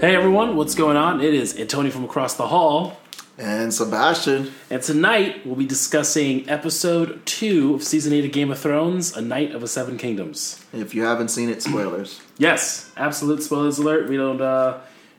Hey 0.00 0.14
everyone, 0.14 0.54
what's 0.56 0.74
going 0.76 0.96
on? 0.96 1.20
It 1.20 1.34
is 1.34 1.58
Antonio 1.58 1.90
from 1.90 2.04
across 2.04 2.34
the 2.34 2.46
hall, 2.46 2.98
And 3.36 3.74
Sebastian. 3.74 4.52
and 4.70 4.80
tonight 4.80 5.44
we'll 5.44 5.56
be 5.56 5.66
discussing 5.66 6.48
episode 6.48 7.24
two 7.26 7.74
of 7.74 7.82
season 7.82 8.12
eight 8.12 8.24
of 8.24 8.30
Game 8.30 8.52
of 8.52 8.58
Thrones, 8.60 9.16
A 9.16 9.20
Knight 9.20 9.52
of 9.54 9.60
the 9.60 9.66
Seven 9.68 9.98
Kingdoms. 9.98 10.64
If 10.72 10.94
you 10.94 11.02
haven't 11.02 11.28
seen 11.28 11.48
it, 11.50 11.62
spoilers. 11.62 12.20
Yes, 12.38 12.92
absolute 12.96 13.42
spoilers 13.42 13.78
alert. 13.78 14.08
We 14.08 14.16
don't 14.16 14.40
uh, 14.40 14.78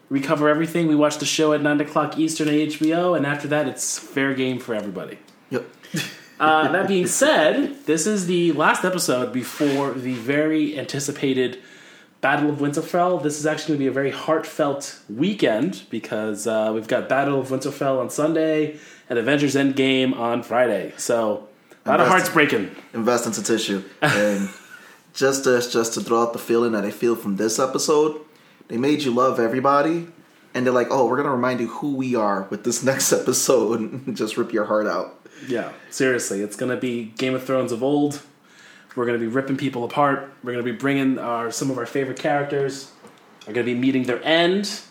recover 0.09 0.47
everything. 0.47 0.87
We 0.87 0.95
watch 0.95 1.17
the 1.17 1.25
show 1.25 1.51
at 1.51 1.61
nine 1.61 1.81
o'clock 1.81 2.17
Eastern 2.17 2.47
at 2.47 2.53
HBO, 2.53 3.17
and 3.17 3.25
after 3.25 3.49
that, 3.49 3.67
it's 3.67 3.99
fair 3.99 4.33
game 4.33 4.59
for 4.59 4.73
everybody. 4.75 5.17
Yep. 5.49 5.65
Uh, 6.39 6.71
that 6.71 6.87
being 6.87 7.05
said, 7.05 7.75
this 7.85 8.07
is 8.07 8.25
the 8.25 8.53
last 8.53 8.85
episode 8.85 9.33
before 9.33 9.91
the 9.91 10.13
very 10.13 10.79
anticipated 10.79 11.59
Battle 12.21 12.49
of 12.49 12.57
Winterfell. 12.57 13.23
This 13.23 13.39
is 13.39 13.45
actually 13.45 13.77
going 13.77 13.79
to 13.79 13.83
be 13.85 13.87
a 13.87 13.91
very 13.91 14.11
heartfelt 14.11 14.99
weekend 15.09 15.83
because 15.89 16.47
uh, 16.47 16.71
we've 16.73 16.87
got 16.87 17.07
Battle 17.07 17.39
of 17.39 17.47
Winterfell 17.47 17.99
on 17.99 18.09
Sunday 18.09 18.77
and 19.09 19.17
Avengers 19.17 19.55
Endgame 19.55 20.15
on 20.15 20.43
Friday. 20.43 20.93
So 20.97 21.47
a 21.85 21.89
lot 21.89 22.01
of 22.01 22.07
hearts 22.07 22.29
breaking. 22.29 22.75
Invest 22.93 23.25
into 23.25 23.41
tissue. 23.41 23.83
And 24.01 24.49
just 25.13 25.45
to, 25.45 25.61
just 25.61 25.93
to 25.93 26.01
throw 26.01 26.21
out 26.21 26.33
the 26.33 26.39
feeling 26.39 26.73
that 26.73 26.83
I 26.83 26.91
feel 26.91 27.15
from 27.15 27.37
this 27.37 27.57
episode, 27.57 28.19
they 28.67 28.77
made 28.77 29.03
you 29.03 29.11
love 29.11 29.39
everybody. 29.39 30.07
And 30.53 30.65
they're 30.65 30.73
like, 30.73 30.87
oh, 30.89 31.05
we're 31.07 31.15
going 31.15 31.27
to 31.27 31.31
remind 31.31 31.59
you 31.61 31.67
who 31.67 31.95
we 31.95 32.15
are 32.15 32.47
with 32.49 32.65
this 32.65 32.83
next 32.91 33.13
episode 33.13 33.79
and 33.79 34.17
just 34.17 34.35
rip 34.35 34.51
your 34.51 34.65
heart 34.65 34.87
out. 34.87 35.15
Yeah, 35.47 35.71
seriously, 35.89 36.41
it's 36.41 36.57
going 36.57 36.69
to 36.69 36.75
be 36.75 37.13
Game 37.17 37.33
of 37.33 37.45
Thrones 37.45 37.71
of 37.71 37.81
old. 37.81 38.21
We're 38.95 39.05
going 39.05 39.19
to 39.19 39.25
be 39.25 39.31
ripping 39.31 39.57
people 39.57 39.83
apart. 39.83 40.31
We're 40.43 40.53
going 40.53 40.65
to 40.65 40.71
be 40.71 40.77
bringing 40.77 41.19
our 41.19 41.51
some 41.51 41.69
of 41.69 41.77
our 41.77 41.85
favorite 41.85 42.19
characters. 42.19 42.91
Are 43.47 43.53
going 43.53 43.65
to 43.65 43.73
be 43.73 43.79
meeting 43.79 44.03
their 44.03 44.23
end. 44.23 44.81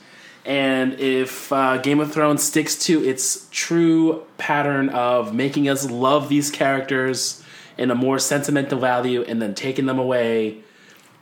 And 0.44 0.94
if 0.94 1.52
uh, 1.52 1.77
Game 1.78 2.00
of 2.00 2.12
Thrones 2.12 2.42
sticks 2.42 2.74
to 2.86 3.04
its 3.04 3.46
true 3.50 4.24
pattern 4.38 4.88
of 4.88 5.34
making 5.34 5.69
us 5.69 5.91
love 5.91 6.28
these 6.28 6.50
characters 6.50 7.42
in 7.76 7.91
a 7.91 7.94
more 7.94 8.19
sentimental 8.19 8.78
value 8.78 9.22
and 9.22 9.42
then 9.42 9.54
taking 9.54 9.86
them 9.86 9.98
away, 9.98 10.62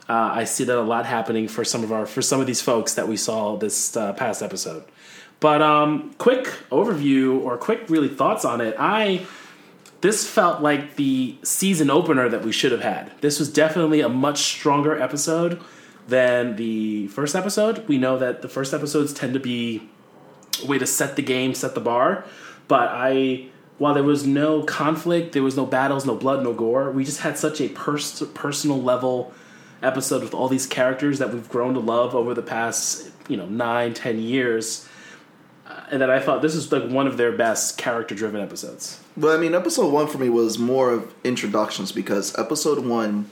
uh, 0.07 0.31
I 0.33 0.45
see 0.45 0.63
that 0.63 0.77
a 0.77 0.81
lot 0.81 1.05
happening 1.05 1.47
for 1.47 1.65
some 1.65 1.83
of 1.83 1.91
our 1.91 2.05
for 2.05 2.21
some 2.21 2.39
of 2.39 2.47
these 2.47 2.61
folks 2.61 2.93
that 2.93 3.07
we 3.07 3.17
saw 3.17 3.57
this 3.57 3.97
uh, 3.97 4.13
past 4.13 4.41
episode. 4.41 4.85
But 5.39 5.61
um, 5.61 6.15
quick 6.17 6.45
overview 6.71 7.43
or 7.43 7.57
quick 7.57 7.89
really 7.89 8.07
thoughts 8.07 8.45
on 8.45 8.61
it. 8.61 8.75
I 8.79 9.25
this 10.01 10.27
felt 10.27 10.61
like 10.61 10.95
the 10.95 11.37
season 11.43 11.89
opener 11.89 12.29
that 12.29 12.43
we 12.43 12.51
should 12.51 12.71
have 12.71 12.81
had. 12.81 13.11
This 13.21 13.39
was 13.39 13.51
definitely 13.51 14.01
a 14.01 14.09
much 14.09 14.39
stronger 14.39 14.99
episode 15.01 15.59
than 16.07 16.55
the 16.55 17.07
first 17.07 17.35
episode. 17.35 17.87
We 17.87 17.97
know 17.97 18.17
that 18.17 18.41
the 18.41 18.49
first 18.49 18.73
episodes 18.73 19.13
tend 19.13 19.33
to 19.33 19.39
be 19.39 19.89
a 20.63 20.67
way 20.67 20.77
to 20.77 20.85
set 20.85 21.15
the 21.15 21.21
game, 21.21 21.53
set 21.53 21.75
the 21.75 21.81
bar. 21.81 22.25
But 22.67 22.89
I, 22.91 23.47
while 23.77 23.93
there 23.93 24.03
was 24.03 24.25
no 24.25 24.63
conflict, 24.63 25.33
there 25.33 25.43
was 25.43 25.57
no 25.57 25.65
battles, 25.65 26.05
no 26.05 26.15
blood, 26.15 26.43
no 26.43 26.53
gore. 26.53 26.91
We 26.91 27.03
just 27.03 27.21
had 27.21 27.37
such 27.37 27.59
a 27.59 27.69
pers- 27.69 28.23
personal 28.33 28.81
level 28.81 29.33
episode 29.81 30.23
with 30.23 30.33
all 30.33 30.47
these 30.47 30.65
characters 30.65 31.19
that 31.19 31.33
we've 31.33 31.47
grown 31.49 31.73
to 31.73 31.79
love 31.79 32.15
over 32.15 32.33
the 32.33 32.41
past, 32.41 33.11
you 33.27 33.37
know, 33.37 33.45
nine, 33.45 33.93
ten 33.93 34.19
years. 34.19 34.87
And 35.89 36.01
that 36.01 36.09
I 36.09 36.19
thought 36.19 36.41
this 36.41 36.55
is 36.55 36.71
like 36.71 36.89
one 36.89 37.07
of 37.07 37.17
their 37.17 37.31
best 37.31 37.77
character-driven 37.77 38.41
episodes. 38.41 39.01
Well, 39.15 39.35
I 39.35 39.39
mean, 39.39 39.55
episode 39.55 39.91
one 39.91 40.07
for 40.07 40.17
me 40.17 40.29
was 40.29 40.59
more 40.59 40.91
of 40.91 41.13
introductions 41.23 41.91
because 41.93 42.37
episode 42.37 42.85
one, 42.85 43.29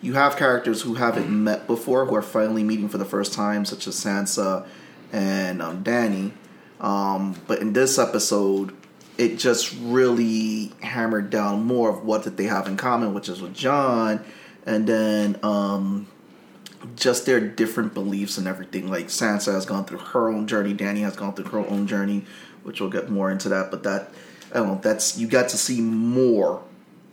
you 0.00 0.14
have 0.14 0.36
characters 0.36 0.82
who 0.82 0.94
haven't 0.94 1.28
met 1.28 1.66
before 1.66 2.06
who 2.06 2.14
are 2.14 2.22
finally 2.22 2.62
meeting 2.62 2.88
for 2.88 2.96
the 2.96 3.04
first 3.04 3.34
time, 3.34 3.66
such 3.66 3.86
as 3.86 3.96
Sansa 3.96 4.66
and 5.12 5.60
um, 5.60 5.84
Dany. 5.84 6.32
Um, 6.80 7.36
but 7.46 7.58
in 7.60 7.74
this 7.74 7.98
episode, 7.98 8.74
it 9.18 9.38
just 9.38 9.76
really 9.80 10.72
hammered 10.80 11.28
down 11.28 11.64
more 11.66 11.90
of 11.90 12.04
what 12.04 12.24
did 12.24 12.38
they 12.38 12.44
have 12.44 12.66
in 12.66 12.78
common, 12.78 13.12
which 13.12 13.28
is 13.28 13.42
with 13.42 13.52
Jon, 13.52 14.24
and 14.64 14.86
then 14.86 15.38
um, 15.42 16.08
just 16.96 17.26
their 17.26 17.40
different 17.40 17.94
beliefs 17.94 18.38
and 18.38 18.46
everything. 18.46 18.88
Like 18.88 19.06
Sansa 19.06 19.52
has 19.52 19.66
gone 19.66 19.84
through 19.84 19.98
her 19.98 20.28
own 20.28 20.46
journey, 20.46 20.74
Dany 20.74 21.00
has 21.00 21.16
gone 21.16 21.34
through 21.34 21.46
her 21.46 21.58
own 21.58 21.86
journey, 21.86 22.24
which 22.62 22.80
we'll 22.80 22.90
get 22.90 23.10
more 23.10 23.30
into 23.30 23.48
that. 23.48 23.70
But 23.70 23.82
that 23.84 24.10
I 24.50 24.58
don't 24.58 24.68
know. 24.68 24.80
That's 24.82 25.18
you 25.18 25.26
got 25.26 25.48
to 25.50 25.58
see 25.58 25.80
more 25.80 26.62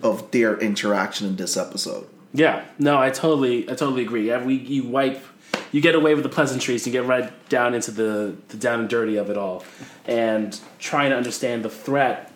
of 0.01 0.31
their 0.31 0.57
interaction 0.57 1.27
in 1.27 1.35
this 1.35 1.57
episode. 1.57 2.07
Yeah, 2.33 2.65
no, 2.77 2.99
I 2.99 3.09
totally, 3.09 3.63
I 3.69 3.73
totally 3.73 4.03
agree. 4.03 4.27
Yeah, 4.27 4.43
we 4.43 4.55
you 4.55 4.83
wipe, 4.83 5.23
you 5.71 5.81
get 5.81 5.95
away 5.95 6.13
with 6.13 6.23
the 6.23 6.29
pleasantries, 6.29 6.85
you 6.85 6.91
get 6.91 7.05
right 7.05 7.31
down 7.49 7.73
into 7.73 7.91
the 7.91 8.35
the 8.49 8.57
down 8.57 8.81
and 8.81 8.89
dirty 8.89 9.17
of 9.17 9.29
it 9.29 9.37
all, 9.37 9.63
and 10.05 10.59
trying 10.79 11.11
to 11.11 11.17
understand 11.17 11.63
the 11.63 11.69
threat 11.69 12.31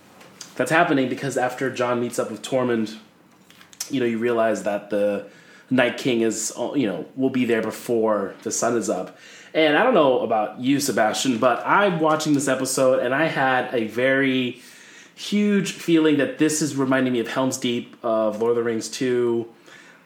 that's 0.56 0.72
happening 0.72 1.10
because 1.10 1.38
after 1.38 1.70
Jon 1.70 2.00
meets 2.00 2.20
up 2.20 2.32
with 2.32 2.42
Tormund, 2.42 2.98
you 3.90 4.00
know, 4.00 4.06
you 4.06 4.18
realize 4.18 4.64
that 4.64 4.90
the 4.90 5.28
Night 5.72 5.98
King 5.98 6.22
is, 6.22 6.54
you 6.76 6.86
know, 6.86 7.06
will 7.16 7.30
be 7.30 7.46
there 7.46 7.62
before 7.62 8.36
the 8.44 8.52
sun 8.52 8.78
is 8.78 8.90
up. 8.90 9.18
And 9.54 9.78
I 9.78 9.84
don't 9.84 9.94
know 9.94 10.20
about 10.20 10.60
you, 10.60 10.80
Sebastian, 10.80 11.38
but 11.38 11.64
I'm 11.66 12.00
watching 12.00 12.34
this 12.34 12.48
episode 12.48 13.00
and 13.00 13.16
I 13.16 13.26
had 13.26 13.74
a 13.74 13.88
very 13.88 14.62
huge 15.16 15.72
feeling 15.72 16.18
that 16.18 16.38
this 16.38 16.62
is 16.62 16.76
reminding 16.76 17.14
me 17.14 17.20
of 17.20 17.30
Helm's 17.30 17.58
Deep, 17.58 17.96
of 18.04 18.42
Lord 18.42 18.52
of 18.52 18.58
the 18.58 18.64
Rings 18.64 18.90
2, 18.90 19.48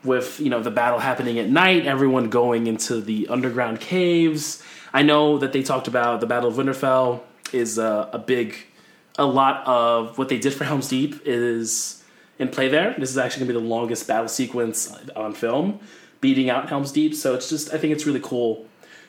with 0.03 0.39
you 0.39 0.49
know 0.49 0.61
the 0.61 0.71
battle 0.71 0.99
happening 0.99 1.39
at 1.39 1.49
night, 1.49 1.87
everyone 1.87 2.29
going 2.29 2.67
into 2.67 3.01
the 3.01 3.27
underground 3.27 3.79
caves. 3.79 4.61
I 4.93 5.01
know 5.01 5.39
that 5.39 5.51
they 5.51 5.63
talked 5.63 5.87
about 5.87 6.19
the 6.21 6.27
Battle 6.27 6.49
of 6.49 6.55
Winterfell 6.55 7.21
is 7.51 7.77
a, 7.77 8.09
a 8.13 8.19
big, 8.19 8.55
a 9.17 9.25
lot 9.25 9.65
of 9.65 10.17
what 10.17 10.29
they 10.29 10.37
did 10.37 10.53
for 10.53 10.63
Helm's 10.63 10.89
Deep 10.89 11.21
is 11.25 12.03
in 12.39 12.49
play 12.49 12.67
there. 12.67 12.95
This 12.97 13.09
is 13.09 13.17
actually 13.17 13.45
going 13.45 13.53
to 13.53 13.59
be 13.59 13.65
the 13.65 13.73
longest 13.73 14.07
battle 14.07 14.27
sequence 14.27 14.93
on 15.15 15.33
film, 15.33 15.79
beating 16.21 16.49
out 16.49 16.69
Helm's 16.69 16.91
Deep. 16.91 17.15
So 17.15 17.33
it's 17.35 17.49
just 17.49 17.73
I 17.73 17.77
think 17.77 17.93
it's 17.93 18.05
really 18.05 18.21
cool 18.21 18.67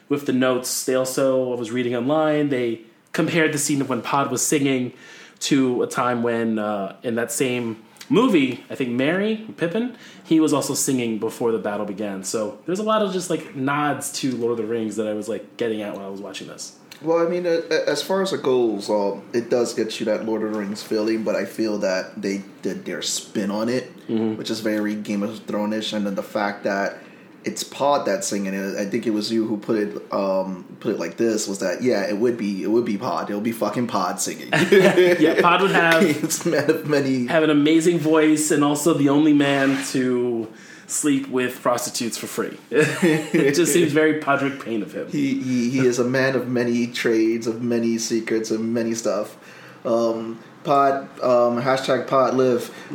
with 0.09 0.26
the 0.26 0.32
notes. 0.32 0.84
They 0.84 0.94
also 0.94 1.53
I 1.53 1.56
was 1.56 1.70
reading 1.70 1.94
online 1.94 2.48
they 2.48 2.82
compared 3.12 3.53
the 3.53 3.59
scene 3.59 3.81
of 3.81 3.88
when 3.88 4.03
Pod 4.03 4.31
was 4.31 4.47
singing 4.47 4.92
to 5.38 5.82
a 5.82 5.86
time 5.86 6.22
when 6.22 6.59
uh, 6.59 6.97
in 7.03 7.15
that 7.15 7.32
same 7.32 7.82
movie, 8.09 8.65
I 8.70 8.75
think 8.75 8.91
Merry 8.91 9.47
Pippin, 9.56 9.97
he 10.25 10.38
was 10.38 10.53
also 10.53 10.75
singing 10.75 11.19
before 11.19 11.50
the 11.50 11.59
battle 11.59 11.86
began. 11.86 12.25
So 12.25 12.59
there's 12.66 12.78
a 12.78 12.84
lot 12.84 13.03
of 13.03 13.12
just 13.12 13.31
like 13.31 13.56
nods 13.56 14.12
to 14.20 14.36
Lord 14.36 14.53
of 14.53 14.59
the 14.59 14.66
Rings 14.66 14.97
that 14.97 15.06
I 15.06 15.15
was 15.15 15.28
like 15.28 15.56
getting 15.56 15.82
at 15.82 15.94
while 15.97 16.06
I 16.06 16.09
was 16.09 16.20
watching 16.20 16.47
this. 16.47 16.78
Well, 17.03 17.25
I 17.25 17.29
mean, 17.29 17.47
uh, 17.47 17.61
as 17.87 18.03
far 18.03 18.23
as 18.23 18.33
it 18.33 18.43
goes, 18.43 18.89
um, 18.89 19.23
it 19.33 19.51
does 19.51 19.75
get 19.75 20.01
you 20.01 20.07
that 20.07 20.25
Lord 20.25 20.43
of 20.43 20.53
the 20.53 20.59
Rings 20.59 20.83
feeling, 20.83 21.25
but 21.25 21.37
I 21.37 21.45
feel 21.45 21.79
that 21.79 22.21
they 22.21 22.43
did 22.62 22.84
their 22.84 23.03
spin 23.03 23.51
on 23.51 23.69
it, 23.69 23.91
which 24.09 24.51
is 24.51 24.61
very 24.61 24.95
Game 24.95 25.23
of 25.23 25.39
Thrones-ish, 25.41 25.93
and 25.93 26.07
then 26.07 26.15
the 26.15 26.23
fact 26.23 26.65
that 26.65 26.99
it's 27.45 27.62
Pod 27.62 28.07
that's 28.07 28.27
singing 28.27 28.55
it. 28.55 28.77
I 28.77 28.87
think 28.87 29.07
it 29.07 29.11
was 29.11 29.31
you 29.31 29.47
who 29.47 29.57
put 29.59 29.77
it 29.77 30.12
um, 30.12 30.65
put 30.81 30.95
it 30.95 30.99
like 30.99 31.17
this: 31.17 31.47
was 31.47 31.61
that 31.61 31.83
yeah, 31.83 32.03
it 32.09 32.17
would 32.17 32.37
be 32.37 32.62
it 32.65 32.69
would 32.69 32.84
be 32.84 32.97
Pod. 32.99 33.31
It 33.31 33.34
would 33.34 33.45
be 33.45 33.53
fucking 33.53 33.87
Pod 33.87 34.21
singing. 34.21 34.49
Yeah, 34.71 35.41
Pod 35.41 35.63
would 35.63 35.71
have 35.83 36.03
it's 36.03 36.45
man 36.47 36.69
of 36.71 36.89
many. 36.89 37.27
have 37.27 37.43
an 37.45 37.51
amazing 37.51 37.99
voice 38.01 38.51
and 38.51 38.65
also 38.65 38.95
the 38.95 39.11
only 39.11 39.33
man 39.33 39.81
to 39.93 40.49
sleep 40.86 41.28
with 41.28 41.60
prostitutes 41.62 42.16
for 42.16 42.26
free. 42.26 42.58
it 42.70 43.54
just 43.54 43.72
seems 43.72 43.92
very 43.92 44.20
Podrick 44.20 44.64
Payne 44.64 44.82
of 44.82 44.92
him. 44.92 45.10
He, 45.10 45.41
he 45.42 45.70
he 45.70 45.86
is 45.86 45.98
a 45.98 46.04
man 46.04 46.36
of 46.36 46.48
many 46.48 46.86
trades, 46.86 47.47
of 47.47 47.62
many 47.62 47.98
secrets, 47.98 48.50
of 48.50 48.60
many 48.60 48.94
stuff. 48.94 49.36
Um, 49.84 50.41
pod 50.65 51.09
um, 51.22 51.62
hashtag 51.62 52.06
pod 52.06 52.34
live. 52.34 52.74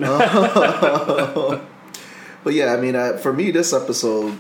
but 2.43 2.53
yeah, 2.53 2.73
I 2.73 2.77
mean, 2.79 2.95
uh, 2.95 3.17
for 3.17 3.33
me, 3.33 3.51
this 3.51 3.73
episode, 3.73 4.37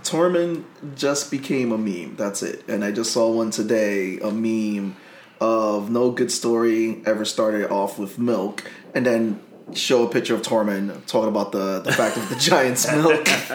Tormund 0.00 0.64
just 0.94 1.30
became 1.30 1.72
a 1.72 1.78
meme. 1.78 2.16
That's 2.16 2.42
it. 2.42 2.64
And 2.68 2.84
I 2.84 2.92
just 2.92 3.12
saw 3.12 3.30
one 3.30 3.50
today, 3.50 4.18
a 4.18 4.30
meme 4.30 4.96
of 5.40 5.90
no 5.90 6.10
good 6.10 6.30
story 6.30 7.02
ever 7.06 7.24
started 7.24 7.70
off 7.70 7.98
with 7.98 8.18
milk, 8.18 8.70
and 8.94 9.06
then 9.06 9.40
show 9.74 10.06
a 10.06 10.10
picture 10.10 10.34
of 10.34 10.42
Tormund 10.42 11.06
talking 11.06 11.28
about 11.28 11.52
the 11.52 11.80
the 11.80 11.92
fact 11.92 12.16
of 12.16 12.28
the 12.28 12.34
giant's 12.40 12.90
milk. 12.90 13.26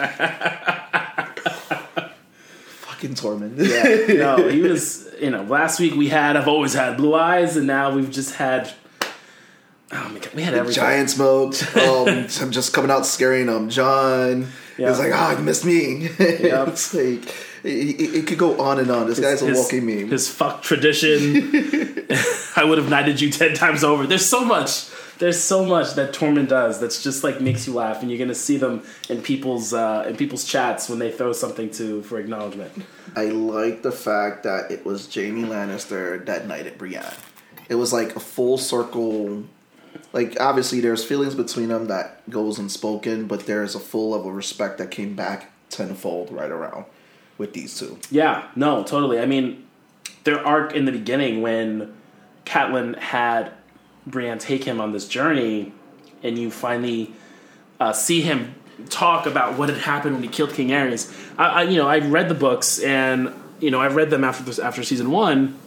Fucking 2.82 3.14
Tormund. 3.14 3.58
Yeah, 3.58 4.14
no, 4.14 4.48
he 4.48 4.60
was. 4.60 5.06
You 5.20 5.30
know, 5.30 5.42
last 5.44 5.80
week 5.80 5.94
we 5.94 6.08
had 6.08 6.36
I've 6.36 6.48
always 6.48 6.74
had 6.74 6.96
blue 6.96 7.14
eyes, 7.14 7.56
and 7.56 7.66
now 7.66 7.94
we've 7.94 8.10
just 8.10 8.34
had. 8.36 8.72
Oh 9.92 10.08
my 10.08 10.18
god, 10.18 10.34
we 10.34 10.42
had 10.42 10.54
everything. 10.54 10.82
Giant 10.82 11.10
smoked. 11.10 11.76
Um, 11.76 12.08
I'm 12.40 12.50
just 12.50 12.72
coming 12.72 12.90
out 12.90 13.06
scaring 13.06 13.48
um 13.48 13.68
Jon. 13.70 14.48
It's 14.78 14.98
like, 14.98 15.12
ah, 15.14 15.38
you 15.38 15.42
missed 15.42 15.64
me. 15.64 16.08
it's 16.18 16.92
like 16.92 17.24
it, 17.64 18.00
it, 18.00 18.14
it 18.14 18.26
could 18.26 18.38
go 18.38 18.60
on 18.60 18.78
and 18.78 18.90
on. 18.90 19.06
This 19.06 19.20
guy's 19.20 19.40
a 19.42 19.46
his, 19.46 19.58
walking 19.58 19.86
meme. 19.86 20.08
His 20.08 20.28
fuck 20.28 20.62
tradition. 20.62 22.06
I 22.56 22.64
would 22.64 22.78
have 22.78 22.90
knighted 22.90 23.20
you 23.20 23.30
ten 23.30 23.54
times 23.54 23.82
over. 23.84 24.06
There's 24.06 24.26
so 24.26 24.44
much. 24.44 24.90
There's 25.18 25.42
so 25.42 25.64
much 25.64 25.94
that 25.94 26.12
Tormund 26.12 26.48
does 26.48 26.78
that's 26.78 27.02
just 27.02 27.24
like 27.24 27.40
makes 27.40 27.66
you 27.66 27.72
laugh, 27.72 28.02
and 28.02 28.10
you're 28.10 28.18
gonna 28.18 28.34
see 28.34 28.56
them 28.58 28.82
in 29.08 29.22
people's 29.22 29.72
uh, 29.72 30.04
in 30.06 30.16
people's 30.16 30.44
chats 30.44 30.88
when 30.88 30.98
they 30.98 31.10
throw 31.10 31.32
something 31.32 31.70
to 31.72 32.02
for 32.02 32.18
acknowledgement. 32.18 32.72
I 33.14 33.26
like 33.26 33.82
the 33.82 33.92
fact 33.92 34.42
that 34.42 34.70
it 34.70 34.84
was 34.84 35.12
Jaime 35.12 35.44
Lannister 35.44 36.24
that 36.26 36.46
knighted 36.46 36.76
Brienne. 36.76 37.14
It 37.68 37.76
was 37.76 37.92
like 37.92 38.14
a 38.14 38.20
full 38.20 38.58
circle. 38.58 39.44
Like 40.12 40.38
obviously, 40.40 40.80
there's 40.80 41.04
feelings 41.04 41.34
between 41.34 41.68
them 41.68 41.86
that 41.86 42.28
goes 42.28 42.58
unspoken, 42.58 43.26
but 43.26 43.46
there's 43.46 43.74
a 43.74 43.80
full 43.80 44.10
level 44.10 44.28
of 44.28 44.36
respect 44.36 44.78
that 44.78 44.90
came 44.90 45.14
back 45.14 45.52
tenfold 45.70 46.30
right 46.30 46.50
around 46.50 46.84
with 47.38 47.52
these 47.52 47.78
two. 47.78 47.98
Yeah, 48.10 48.48
no, 48.54 48.82
totally. 48.82 49.18
I 49.18 49.26
mean, 49.26 49.66
their 50.24 50.44
arc 50.44 50.74
in 50.74 50.84
the 50.84 50.92
beginning 50.92 51.42
when 51.42 51.94
Catelyn 52.44 52.98
had 52.98 53.52
Brienne 54.06 54.38
take 54.38 54.64
him 54.64 54.80
on 54.80 54.92
this 54.92 55.08
journey, 55.08 55.72
and 56.22 56.38
you 56.38 56.50
finally 56.50 57.12
uh, 57.80 57.92
see 57.92 58.20
him 58.20 58.54
talk 58.88 59.26
about 59.26 59.58
what 59.58 59.68
had 59.68 59.78
happened 59.78 60.14
when 60.14 60.22
he 60.22 60.28
killed 60.28 60.52
King 60.52 60.68
Aerys. 60.68 61.12
I, 61.38 61.44
I, 61.44 61.62
you 61.62 61.76
know, 61.76 61.88
I 61.88 61.98
read 61.98 62.28
the 62.28 62.34
books, 62.34 62.78
and 62.78 63.32
you 63.60 63.70
know, 63.70 63.80
I 63.80 63.88
read 63.88 64.10
them 64.10 64.22
after 64.22 64.44
this, 64.44 64.58
after 64.58 64.82
season 64.82 65.10
one, 65.10 65.58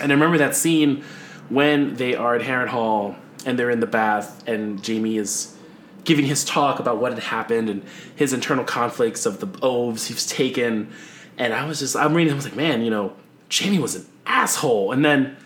and 0.00 0.10
I 0.10 0.14
remember 0.14 0.38
that 0.38 0.56
scene 0.56 1.04
when 1.48 1.96
they 1.96 2.14
are 2.14 2.34
at 2.34 2.42
Harrenhal 2.42 3.16
and 3.44 3.58
they're 3.58 3.70
in 3.70 3.80
the 3.80 3.86
bath, 3.86 4.46
and 4.46 4.84
Jaime 4.86 5.16
is 5.16 5.56
giving 6.04 6.24
his 6.24 6.44
talk 6.44 6.80
about 6.80 6.98
what 6.98 7.12
had 7.12 7.22
happened 7.22 7.68
and 7.68 7.82
his 8.16 8.32
internal 8.32 8.64
conflicts 8.64 9.26
of 9.26 9.40
the 9.40 9.48
oaths 9.62 10.06
he's 10.06 10.26
taken. 10.26 10.92
And 11.38 11.52
I 11.52 11.64
was 11.64 11.78
just, 11.78 11.96
I'm 11.96 12.14
reading, 12.14 12.32
I 12.32 12.36
was 12.36 12.44
like, 12.44 12.56
man, 12.56 12.82
you 12.82 12.90
know, 12.90 13.14
Jaime 13.52 13.78
was 13.78 13.94
an 13.94 14.06
asshole. 14.26 14.92
And 14.92 15.04
then 15.04 15.36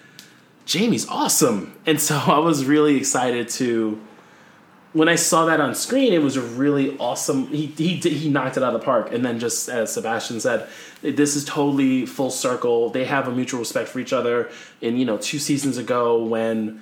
Jaime's 0.70 1.06
awesome. 1.08 1.74
And 1.86 2.00
so 2.00 2.16
I 2.26 2.38
was 2.38 2.64
really 2.64 2.96
excited 2.96 3.48
to, 3.50 4.00
when 4.92 5.08
I 5.08 5.14
saw 5.14 5.46
that 5.46 5.60
on 5.60 5.74
screen, 5.74 6.12
it 6.12 6.22
was 6.22 6.36
a 6.36 6.42
really 6.42 6.96
awesome. 6.98 7.48
He 7.48 7.66
he 7.66 7.96
he 7.96 8.30
knocked 8.30 8.56
it 8.56 8.62
out 8.62 8.74
of 8.74 8.80
the 8.80 8.84
park, 8.84 9.12
and 9.12 9.24
then 9.24 9.38
just 9.38 9.68
as 9.68 9.92
Sebastian 9.92 10.40
said, 10.40 10.68
this 11.02 11.36
is 11.36 11.44
totally 11.44 12.06
full 12.06 12.30
circle. 12.30 12.88
They 12.88 13.04
have 13.04 13.28
a 13.28 13.32
mutual 13.32 13.60
respect 13.60 13.90
for 13.90 14.00
each 14.00 14.14
other. 14.14 14.50
And 14.80 14.98
you 14.98 15.04
know, 15.04 15.18
two 15.18 15.38
seasons 15.38 15.76
ago 15.76 16.24
when 16.24 16.80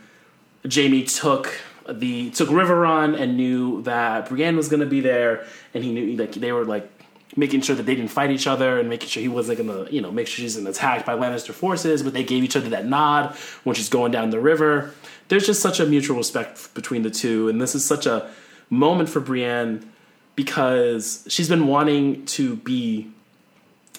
Jaime 0.72 1.02
took 1.02 1.58
the 1.88 2.30
took 2.30 2.50
Riverrun 2.50 3.18
and 3.20 3.36
knew 3.36 3.82
that 3.82 4.28
Brienne 4.28 4.56
was 4.56 4.68
going 4.68 4.80
to 4.80 4.86
be 4.86 5.00
there, 5.00 5.44
and 5.74 5.82
he 5.82 5.92
knew 5.92 6.16
like 6.16 6.32
they 6.32 6.52
were 6.52 6.64
like 6.64 6.88
making 7.36 7.60
sure 7.62 7.74
that 7.76 7.84
they 7.84 7.94
didn't 7.94 8.10
fight 8.10 8.30
each 8.30 8.46
other 8.46 8.78
and 8.78 8.88
making 8.88 9.08
sure 9.08 9.20
he 9.20 9.28
wasn't 9.28 9.58
to 9.58 9.88
you 9.90 10.00
know 10.00 10.10
make 10.10 10.26
sure 10.26 10.42
she's 10.42 10.56
attacked 10.56 11.06
by 11.06 11.14
Lannister 11.14 11.52
forces, 11.52 12.02
but 12.02 12.12
they 12.12 12.24
gave 12.24 12.44
each 12.44 12.56
other 12.56 12.68
that 12.70 12.86
nod 12.86 13.34
when 13.64 13.74
she's 13.74 13.88
going 13.88 14.12
down 14.12 14.30
the 14.30 14.40
river. 14.40 14.94
There's 15.28 15.46
just 15.46 15.60
such 15.60 15.80
a 15.80 15.86
mutual 15.86 16.16
respect 16.16 16.74
between 16.74 17.02
the 17.02 17.10
two, 17.10 17.48
and 17.48 17.60
this 17.60 17.74
is 17.74 17.84
such 17.84 18.06
a 18.06 18.30
moment 18.70 19.08
for 19.08 19.20
Brienne 19.20 19.90
because 20.36 21.24
she's 21.28 21.48
been 21.48 21.66
wanting 21.66 22.26
to 22.26 22.56
be 22.56 23.10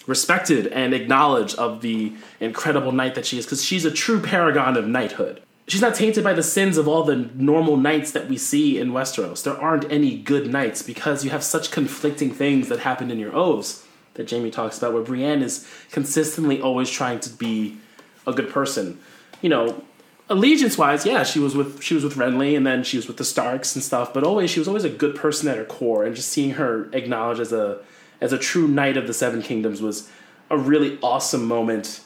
respected 0.08 0.68
and 0.68 0.94
acknowledged 0.94 1.56
of 1.58 1.82
the 1.82 2.14
incredible 2.40 2.92
knight 2.92 3.16
that 3.16 3.26
she 3.26 3.38
is 3.38 3.46
because 3.46 3.64
she's 3.64 3.86
a 3.86 3.92
true 3.92 4.20
paragon 4.20 4.78
of 4.78 4.88
knighthood 4.88 5.42
she's 5.68 5.82
not 5.82 5.96
tainted 5.96 6.24
by 6.24 6.34
the 6.34 6.44
sins 6.44 6.78
of 6.78 6.88
all 6.88 7.04
the 7.04 7.16
normal 7.16 7.78
knights 7.78 8.12
that 8.12 8.28
we 8.28 8.38
see 8.38 8.80
in 8.80 8.92
Westeros. 8.92 9.44
There 9.44 9.60
aren't 9.60 9.92
any 9.92 10.18
good 10.18 10.52
knights 10.52 10.82
because 10.82 11.24
you 11.24 11.32
have 11.32 11.44
such 11.44 11.72
conflicting 11.72 12.32
things 12.32 12.70
that 12.70 12.80
happen 12.80 13.12
in 13.12 13.20
your 13.20 13.36
oaths 13.36 13.86
that 14.14 14.30
Jaime 14.30 14.52
talks 14.52 14.78
about, 14.78 14.94
where 14.94 15.04
Brienne 15.04 15.42
is 15.42 15.68
consistently 15.92 16.62
always 16.62 16.90
trying 16.90 17.20
to 17.22 17.30
be 17.30 17.78
a 18.26 18.34
good 18.34 18.50
person. 18.50 19.00
You 19.42 19.50
know, 19.50 19.84
allegiance 20.30 20.78
wise, 20.78 21.06
yeah, 21.06 21.24
she 21.24 21.40
was 21.40 21.56
with 21.56 21.82
she 21.84 21.94
was 21.94 22.04
with 22.04 22.16
Renly 22.16 22.56
and 22.56 22.66
then 22.66 22.84
she 22.84 22.98
was 22.98 23.08
with 23.08 23.18
the 23.18 23.26
Starks 23.26 23.76
and 23.76 23.84
stuff, 23.84 24.14
but 24.14 24.24
always 24.24 24.50
she 24.50 24.60
was 24.60 24.68
always 24.68 24.84
a 24.86 24.90
good 24.90 25.16
person 25.16 25.48
at 25.48 25.58
her 25.58 25.66
core 25.66 26.06
and 26.06 26.16
just 26.16 26.30
seeing 26.30 26.52
her 26.52 26.90
acknowledged 26.94 27.42
as 27.42 27.52
a 27.52 27.80
as 28.22 28.32
a 28.32 28.38
true 28.38 28.68
knight 28.68 28.98
of 28.98 29.08
the 29.08 29.14
Seven 29.14 29.42
Kingdoms 29.42 29.82
was 29.82 30.10
a 30.50 30.58
really 30.58 30.98
awesome 31.02 31.46
moment 31.46 32.02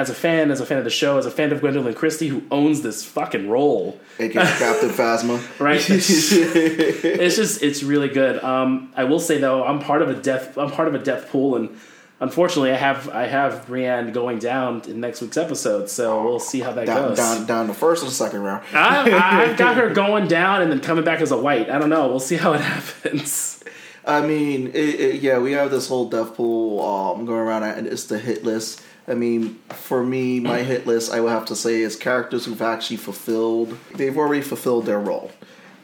as 0.00 0.08
a 0.08 0.14
fan, 0.14 0.50
as 0.50 0.60
a 0.60 0.66
fan 0.66 0.78
of 0.78 0.84
the 0.84 0.90
show, 0.90 1.18
as 1.18 1.26
a 1.26 1.30
fan 1.30 1.52
of 1.52 1.60
Gwendoline 1.60 1.94
Christie, 1.94 2.28
who 2.28 2.42
owns 2.50 2.80
this 2.80 3.04
fucking 3.04 3.50
role, 3.50 4.00
aka 4.18 4.42
Captain 4.42 4.88
Phasma, 4.88 5.38
right? 5.60 5.78
It's, 5.90 7.36
just 7.36 7.62
it's 7.62 7.82
really 7.82 8.08
good. 8.08 8.42
Um, 8.42 8.90
I 8.96 9.04
will 9.04 9.20
say 9.20 9.38
though, 9.38 9.62
I'm 9.62 9.78
part 9.78 10.00
of 10.00 10.08
a 10.08 10.14
death. 10.14 10.56
I'm 10.56 10.70
part 10.70 10.88
of 10.88 10.94
a 10.94 10.98
death 10.98 11.28
pool, 11.28 11.54
and 11.54 11.78
unfortunately, 12.18 12.72
I 12.72 12.76
have 12.76 13.10
I 13.10 13.26
have 13.26 13.66
Brienne 13.66 14.10
going 14.12 14.38
down 14.38 14.80
in 14.88 15.00
next 15.00 15.20
week's 15.20 15.36
episode, 15.36 15.90
so 15.90 16.24
we'll 16.24 16.40
see 16.40 16.60
how 16.60 16.72
that 16.72 16.86
down, 16.86 17.08
goes. 17.08 17.18
Down, 17.18 17.46
down 17.46 17.66
the 17.66 17.74
first 17.74 18.02
or 18.02 18.06
the 18.06 18.12
second 18.12 18.40
round. 18.40 18.64
I, 18.72 19.42
I've 19.50 19.58
got 19.58 19.76
her 19.76 19.90
going 19.90 20.28
down 20.28 20.62
and 20.62 20.72
then 20.72 20.80
coming 20.80 21.04
back 21.04 21.20
as 21.20 21.30
a 21.30 21.36
white. 21.36 21.68
I 21.68 21.78
don't 21.78 21.90
know. 21.90 22.08
We'll 22.08 22.20
see 22.20 22.36
how 22.36 22.54
it 22.54 22.60
happens. 22.62 23.62
I 24.02 24.22
mean, 24.22 24.68
it, 24.68 24.74
it, 24.74 25.20
yeah, 25.20 25.38
we 25.38 25.52
have 25.52 25.70
this 25.70 25.88
whole 25.88 26.08
death 26.08 26.34
pool 26.34 26.80
um, 26.82 27.26
going 27.26 27.40
around, 27.40 27.64
and 27.64 27.86
it's 27.86 28.04
the 28.04 28.18
hit 28.18 28.44
list 28.44 28.82
I 29.08 29.14
mean, 29.14 29.58
for 29.70 30.04
me, 30.04 30.40
my 30.40 30.58
hit 30.62 30.86
list, 30.86 31.12
I 31.12 31.20
would 31.20 31.32
have 31.32 31.46
to 31.46 31.56
say, 31.56 31.80
is 31.80 31.96
characters 31.96 32.44
who've 32.44 32.62
actually 32.62 32.98
fulfilled, 32.98 33.76
they've 33.94 34.16
already 34.16 34.42
fulfilled 34.42 34.86
their 34.86 35.00
role. 35.00 35.32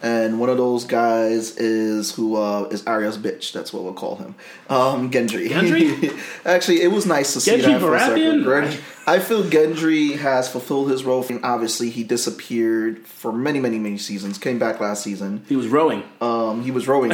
And 0.03 0.39
one 0.39 0.51
of 0.51 0.59
those 0.59 0.85
guys 0.85 1.57
is 1.57 2.15
who 2.15 2.37
uh, 2.37 2.65
is 2.71 2.87
Arya's 2.87 3.17
bitch. 3.17 3.53
That's 3.53 3.73
what 3.73 3.83
we'll 3.83 3.95
call 3.95 4.17
him. 4.17 4.35
Um, 4.69 5.11
Gendry. 5.11 5.49
Gendry? 5.49 6.21
Actually, 6.45 6.83
it 6.83 6.93
was 6.93 7.07
nice 7.07 7.33
to 7.33 7.41
see 7.41 7.53
Gendry 7.53 7.63
that 7.63 7.81
for 7.81 7.91
Baratheon? 7.93 8.67
a 8.67 8.71
second. 8.71 8.85
I 9.07 9.19
feel 9.21 9.43
Gendry 9.43 10.17
has 10.19 10.49
fulfilled 10.49 10.91
his 10.91 11.05
role. 11.05 11.25
And 11.29 11.43
Obviously, 11.43 11.89
he 11.89 12.05
disappeared 12.05 13.07
for 13.07 13.33
many, 13.33 13.59
many, 13.59 13.79
many 13.79 13.97
seasons. 13.97 14.37
Came 14.37 14.59
back 14.59 14.81
last 14.81 15.03
season. 15.03 15.45
He 15.49 15.57
was 15.57 15.67
rowing. 15.67 16.03
Um, 16.21 16.63
he 16.63 16.71
was 16.71 16.87
rowing. 16.87 17.11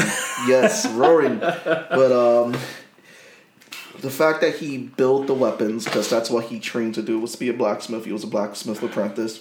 yes, 0.46 0.86
rowing. 0.90 1.38
But 1.92 2.10
um, 2.12 2.56
the 4.02 4.10
fact 4.10 4.40
that 4.40 4.56
he 4.56 4.76
built 4.78 5.28
the 5.28 5.34
weapons 5.34 5.84
because 5.84 6.10
that's 6.10 6.28
what 6.28 6.46
he 6.46 6.58
trained 6.58 6.94
to 6.96 7.02
do 7.02 7.18
was 7.18 7.32
to 7.32 7.38
be 7.38 7.48
a 7.48 7.52
blacksmith. 7.52 8.04
He 8.04 8.12
was 8.12 8.24
a 8.24 8.26
blacksmith 8.26 8.82
apprentice. 8.82 9.40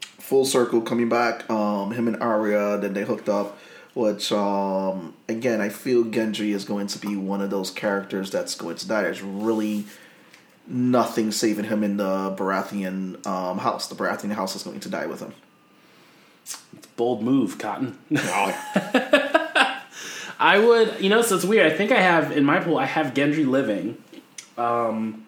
Full 0.00 0.44
circle 0.44 0.80
coming 0.80 1.08
back. 1.08 1.48
Um, 1.48 1.92
him 1.92 2.08
and 2.08 2.20
Arya, 2.20 2.78
then 2.78 2.92
they 2.92 3.04
hooked 3.04 3.28
up. 3.28 3.56
Which 3.94 4.30
um, 4.32 5.14
again, 5.28 5.60
I 5.60 5.70
feel 5.70 6.04
Gendry 6.04 6.52
is 6.52 6.64
going 6.64 6.88
to 6.88 6.98
be 6.98 7.16
one 7.16 7.40
of 7.40 7.48
those 7.48 7.70
characters 7.70 8.30
that's 8.30 8.54
going 8.54 8.76
to 8.76 8.88
die. 8.88 9.02
There's 9.02 9.22
really 9.22 9.86
nothing 10.66 11.30
saving 11.30 11.66
him 11.66 11.82
in 11.84 11.96
the 11.96 12.34
Baratheon 12.36 13.24
um, 13.24 13.58
house. 13.58 13.86
The 13.86 13.94
Baratheon 13.94 14.32
house 14.32 14.56
is 14.56 14.64
going 14.64 14.80
to 14.80 14.88
die 14.90 15.06
with 15.06 15.20
him. 15.20 15.32
Bold 16.96 17.22
move, 17.22 17.56
Cotton. 17.58 17.98
I 20.38 20.58
would, 20.58 21.00
you 21.00 21.08
know, 21.08 21.22
so 21.22 21.36
it's 21.36 21.44
weird. 21.44 21.70
I 21.70 21.74
think 21.76 21.92
I 21.92 22.00
have 22.00 22.30
in 22.36 22.44
my 22.44 22.60
pool. 22.60 22.76
I 22.78 22.84
have 22.84 23.14
Gendry 23.14 23.46
living, 23.46 23.96
um, 24.58 25.26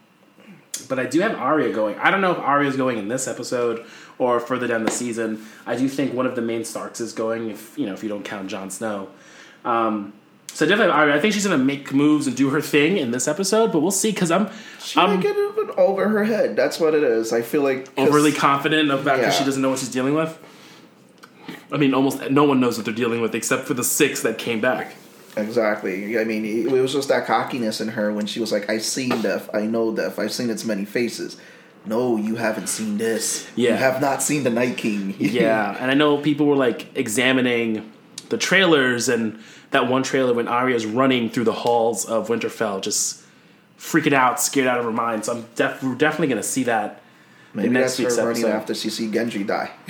but 0.89 0.99
I 0.99 1.07
do 1.07 1.21
have 1.21 1.35
Arya 1.35 1.73
going. 1.73 1.97
I 1.99 2.11
don't 2.11 2.21
know 2.21 2.33
if 2.33 2.39
Arya 2.39 2.69
is 2.69 2.77
going 2.77 2.99
in 2.99 3.09
this 3.09 3.27
episode 3.27 3.85
or 4.19 4.39
further 4.41 4.67
down 4.67 4.85
the 4.85 4.91
season. 4.91 5.47
I 5.67 5.77
do 5.77 5.89
think 5.89 6.13
one 6.13 6.27
of 6.27 6.35
the 6.37 6.43
main 6.43 6.65
Starks 6.65 7.01
is 7.01 7.13
going. 7.13 7.51
If 7.51 7.77
you 7.79 7.87
know, 7.87 7.95
if 7.95 8.03
you 8.03 8.09
don't 8.09 8.25
count 8.25 8.49
Jon 8.49 8.71
Snow. 8.71 9.09
Um, 9.65 10.13
so 10.53 10.67
definitely, 10.67 10.93
Arya. 10.93 11.15
I 11.15 11.21
think 11.21 11.35
she's 11.35 11.45
gonna 11.47 11.63
make 11.63 11.93
moves 11.93 12.27
and 12.27 12.37
do 12.37 12.51
her 12.51 12.61
thing 12.61 12.97
in 12.99 13.11
this 13.11 13.29
episode, 13.29 13.73
but 13.73 13.81
we'll 13.81 13.91
see. 13.91 14.11
Because 14.11 14.31
I'm, 14.31 14.49
She 14.83 14.99
I'm 15.01 15.15
might 15.15 15.23
get 15.23 15.37
it 15.37 15.71
over 15.79 16.09
her 16.09 16.25
head. 16.25 16.55
That's 16.57 16.79
what 16.81 16.95
it 16.95 17.03
is. 17.03 17.33
I 17.33 17.43
feel 17.43 17.63
like 17.63 17.89
overly 17.99 18.33
confident 18.33 18.91
about 18.91 19.05
that 19.05 19.17
because 19.17 19.35
Yeah. 19.35 19.39
she 19.39 19.45
doesn't 19.45 19.63
know 19.63 19.71
what 19.71 19.79
she's 19.79 19.91
dealing 19.91 20.15
with. 20.15 20.39
I 21.71 21.77
mean, 21.77 21.95
almost 21.95 22.31
no 22.31 22.45
one 22.45 22.61
knows 22.61 22.77
what 22.79 22.85
they're 22.87 22.95
dealing 22.95 23.21
with 23.21 23.35
except 23.35 23.67
for 23.67 23.75
the 23.75 23.85
six 23.85 24.23
that 24.23 24.39
came 24.39 24.61
back. 24.61 24.95
Exactly. 25.37 26.19
I 26.19 26.25
mean, 26.25 26.45
it 26.45 26.71
was 26.73 26.93
just 26.93 27.09
that 27.09 27.27
cockiness 27.27 27.81
in 27.81 27.89
her 27.89 28.13
when 28.13 28.27
she 28.27 28.41
was 28.41 28.51
like, 28.51 28.69
"I've 28.69 28.83
seen 28.83 29.11
death. 29.23 29.49
I 29.55 29.63
know 29.67 29.95
death. 29.95 30.19
I've 30.19 30.33
seen 30.33 30.51
its 30.51 30.65
many 30.65 30.85
faces." 30.85 31.37
No, 31.87 32.17
you 32.17 32.37
haven't 32.37 32.67
seen 32.69 32.99
this. 32.99 33.49
Yeah. 33.55 33.71
You 33.71 33.77
have 33.77 34.01
not 34.01 34.23
seen 34.23 34.43
the 34.43 34.51
Night 34.51 34.77
King. 34.77 35.15
Yeah, 35.19 35.77
and 35.79 35.91
I 35.91 35.95
know 35.95 36.19
people 36.19 36.47
were 36.47 36.57
like 36.57 36.87
examining 36.97 37.91
the 38.31 38.37
trailers 38.37 39.09
and 39.09 39.39
that 39.71 39.89
one 39.89 40.03
trailer 40.03 40.35
when 40.35 40.49
Arya's 40.49 40.85
running 40.87 41.31
through 41.31 41.45
the 41.45 41.53
halls 41.53 42.05
of 42.05 42.29
Winterfell, 42.29 42.83
just 42.83 43.23
freaking 43.79 44.13
out, 44.13 44.41
scared 44.41 44.67
out 44.67 44.79
of 44.79 44.85
her 44.85 44.93
mind. 44.93 45.25
So 45.27 45.37
I'm 45.37 45.47
def- 45.55 45.83
we're 45.83 45.95
definitely 45.95 46.29
going 46.29 46.43
to 46.43 46.49
see 46.49 46.65
that 46.65 47.01
Maybe 47.55 47.69
in 47.69 47.75
next 47.75 47.97
that's 47.97 47.99
her 47.99 48.05
week's 48.05 48.19
running 48.19 48.43
episode. 48.45 48.57
after 48.57 48.75
she 48.75 48.91
see 48.91 49.07
Gendry 49.09 49.47
die. 49.47 49.71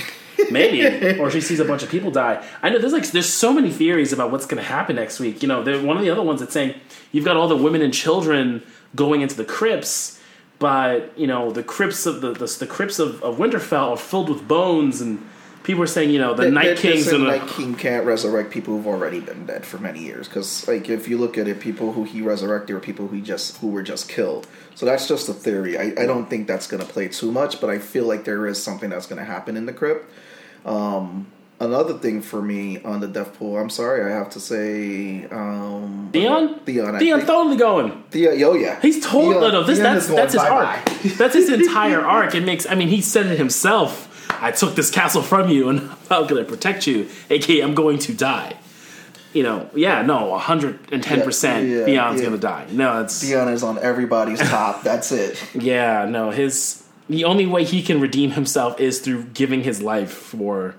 Maybe, 0.50 1.18
or 1.18 1.30
she 1.30 1.40
sees 1.40 1.60
a 1.60 1.64
bunch 1.64 1.82
of 1.82 1.90
people 1.90 2.10
die. 2.10 2.44
I 2.62 2.70
know 2.70 2.78
there's 2.78 2.92
like 2.92 3.10
there's 3.10 3.28
so 3.28 3.52
many 3.52 3.70
theories 3.70 4.12
about 4.12 4.30
what's 4.30 4.46
going 4.46 4.62
to 4.62 4.68
happen 4.68 4.96
next 4.96 5.20
week. 5.20 5.42
You 5.42 5.48
know, 5.48 5.62
one 5.82 5.96
of 5.96 6.02
the 6.02 6.10
other 6.10 6.22
ones 6.22 6.40
that's 6.40 6.52
saying 6.52 6.74
you've 7.12 7.24
got 7.24 7.36
all 7.36 7.48
the 7.48 7.56
women 7.56 7.82
and 7.82 7.92
children 7.92 8.62
going 8.94 9.20
into 9.20 9.34
the 9.34 9.44
crypts, 9.44 10.20
but 10.58 11.16
you 11.18 11.26
know 11.26 11.50
the 11.50 11.62
crypts 11.62 12.06
of 12.06 12.20
the 12.20 12.32
the, 12.32 12.46
the 12.58 12.66
crypts 12.66 12.98
of, 12.98 13.22
of 13.22 13.36
Winterfell 13.36 13.90
are 13.90 13.96
filled 13.96 14.28
with 14.28 14.46
bones, 14.46 15.00
and 15.00 15.26
people 15.68 15.82
are 15.82 15.86
saying 15.86 16.08
you 16.08 16.18
know 16.18 16.32
the 16.32 16.50
Night 16.50 16.78
King's 16.78 17.04
saying 17.04 17.24
gonna. 17.24 17.38
Night 17.38 17.46
King 17.48 17.74
can't 17.74 18.06
resurrect 18.06 18.50
people 18.50 18.74
who've 18.74 18.86
already 18.86 19.20
been 19.20 19.44
dead 19.44 19.66
for 19.66 19.76
many 19.78 20.00
years. 20.00 20.26
Because, 20.26 20.66
like, 20.66 20.88
if 20.88 21.06
you 21.08 21.18
look 21.18 21.36
at 21.36 21.46
it, 21.46 21.60
people 21.60 21.92
who 21.92 22.04
he 22.04 22.22
resurrected 22.22 22.74
are 22.74 22.80
people 22.80 23.06
who 23.06 23.20
just 23.20 23.58
who 23.58 23.68
were 23.68 23.82
just 23.82 24.08
killed. 24.08 24.48
So 24.74 24.86
that's 24.86 25.06
just 25.06 25.28
a 25.28 25.34
theory. 25.34 25.76
I, 25.76 25.92
I 26.02 26.06
don't 26.06 26.28
think 26.30 26.46
that's 26.46 26.66
going 26.66 26.82
to 26.84 26.88
play 26.90 27.08
too 27.08 27.30
much, 27.30 27.60
but 27.60 27.68
I 27.68 27.78
feel 27.78 28.06
like 28.06 28.24
there 28.24 28.46
is 28.46 28.60
something 28.62 28.88
that's 28.88 29.06
going 29.06 29.18
to 29.18 29.24
happen 29.24 29.56
in 29.58 29.66
the 29.66 29.72
crypt. 29.74 30.10
Um, 30.64 31.26
another 31.60 31.94
thing 31.98 32.22
for 32.22 32.40
me 32.40 32.82
on 32.82 33.00
the 33.00 33.08
death 33.08 33.34
pool. 33.38 33.58
I'm 33.58 33.68
sorry, 33.68 34.10
I 34.10 34.14
have 34.16 34.30
to 34.30 34.40
say, 34.40 35.26
um, 35.26 36.08
Theon? 36.14 36.60
Theon, 36.60 36.94
I 36.94 36.98
think- 36.98 37.26
totally 37.26 37.56
going. 37.56 38.04
Theon, 38.10 38.38
yo, 38.38 38.54
yeah, 38.54 38.80
He's 38.80 39.04
totally 39.04 39.34
no, 39.34 39.50
no, 39.50 39.62
this 39.64 39.78
that's 39.78 40.06
that's 40.06 40.32
his 40.32 40.42
bye-bye. 40.42 40.82
arc. 40.86 41.02
that's 41.18 41.34
his 41.34 41.50
entire 41.50 42.00
arc. 42.00 42.34
It 42.34 42.44
makes 42.44 42.66
I 42.66 42.74
mean 42.74 42.88
he 42.88 43.02
said 43.02 43.26
it 43.26 43.36
himself. 43.38 44.07
I 44.40 44.50
took 44.52 44.74
this 44.74 44.90
castle 44.90 45.22
from 45.22 45.48
you 45.48 45.68
and 45.68 45.80
I'm 46.10 46.26
gonna 46.26 46.44
protect 46.44 46.86
you, 46.86 47.08
aka 47.30 47.60
I'm 47.60 47.74
going 47.74 47.98
to 48.00 48.14
die. 48.14 48.56
You 49.34 49.42
know, 49.42 49.68
yeah, 49.74 50.02
no, 50.02 50.36
hundred 50.38 50.78
and 50.90 51.02
ten 51.02 51.22
percent 51.22 51.68
Yeah, 51.68 51.78
yeah, 51.78 51.84
Theon's 51.84 52.20
yeah. 52.20 52.26
gonna 52.26 52.38
die. 52.40 52.66
No, 52.72 53.02
it's 53.02 53.20
Theon 53.22 53.48
is 53.48 53.62
on 53.62 53.78
everybody's 53.78 54.40
top. 54.40 54.82
That's 54.90 55.12
it. 55.12 55.42
yeah, 55.54 56.06
no, 56.06 56.30
his 56.30 56.84
the 57.10 57.24
only 57.24 57.46
way 57.46 57.64
he 57.64 57.82
can 57.82 58.00
redeem 58.00 58.30
himself 58.32 58.80
is 58.80 59.00
through 59.00 59.24
giving 59.34 59.62
his 59.62 59.82
life 59.82 60.10
for 60.12 60.74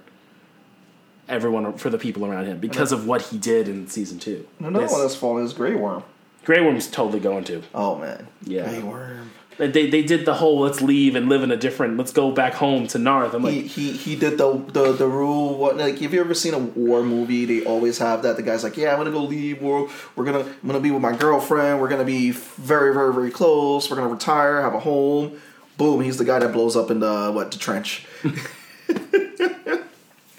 everyone 1.28 1.74
for 1.78 1.90
the 1.90 1.98
people 1.98 2.26
around 2.26 2.46
him 2.46 2.58
because 2.60 2.92
of 2.92 3.06
what 3.08 3.22
he 3.24 3.38
did 3.38 3.68
in 3.68 3.88
season 3.88 4.20
two. 4.20 4.48
Another 4.60 4.80
This- 4.86 4.92
one 4.92 5.02
that's 5.02 5.16
falling 5.16 5.46
is 5.46 5.54
Grey 5.54 5.76
Worm. 5.76 6.04
Grey 6.46 6.62
Worm's 6.62 6.88
totally 6.88 7.20
going 7.20 7.44
to. 7.46 7.62
Oh 7.76 7.96
man, 7.98 8.28
Yeah. 8.44 8.68
Grey 8.70 8.80
Worm. 8.82 9.32
They 9.60 9.90
they 9.90 10.02
did 10.02 10.26
the 10.26 10.34
whole 10.34 10.62
let's 10.62 10.82
leave 10.82 11.16
and 11.16 11.28
live 11.28 11.44
in 11.44 11.52
a 11.52 11.58
different 11.58 11.98
let's 11.98 12.14
go 12.14 12.32
back 12.32 12.54
home 12.54 12.88
to 12.88 12.98
Naath. 12.98 13.34
I'm 13.34 13.44
like 13.44 13.54
He, 13.54 13.68
he 13.68 13.92
he 13.92 14.16
did 14.16 14.38
the 14.38 14.54
the 14.72 14.94
the 14.94 15.08
rule. 15.08 15.58
What 15.58 15.78
like 15.78 16.00
have 16.00 16.14
you 16.14 16.20
ever 16.22 16.34
seen 16.34 16.54
a 16.54 16.60
war 16.60 17.04
movie? 17.04 17.46
They 17.46 17.66
always 17.66 17.98
have 17.98 18.24
that. 18.24 18.38
The 18.38 18.42
guy's 18.42 18.64
like, 18.64 18.78
yeah, 18.78 18.94
I'm 18.94 18.98
gonna 18.98 19.12
go 19.12 19.24
leave. 19.24 19.62
We're 19.62 19.88
we're 20.16 20.26
gonna 20.26 20.40
I'm 20.40 20.68
gonna 20.68 20.80
be 20.80 20.92
with 20.92 21.02
my 21.02 21.16
girlfriend. 21.16 21.82
We're 21.82 21.90
gonna 21.90 22.06
be 22.06 22.32
very 22.32 22.94
very 22.94 23.14
very 23.14 23.32
close. 23.32 23.90
We're 23.90 23.98
gonna 23.98 24.10
retire, 24.10 24.62
have 24.62 24.74
a 24.74 24.80
home. 24.80 25.40
Boom, 25.78 26.02
he's 26.02 26.18
the 26.18 26.26
guy 26.26 26.40
that 26.40 26.52
blows 26.54 26.76
up 26.76 26.90
in 26.90 27.02
the 27.02 27.32
what 27.32 27.52
the 27.52 27.58
trench. 27.58 28.08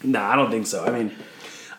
Nah, 0.03 0.31
I 0.33 0.37
don't 0.37 0.51
think 0.51 0.67
so. 0.67 0.85
I 0.85 0.91
mean, 0.91 1.13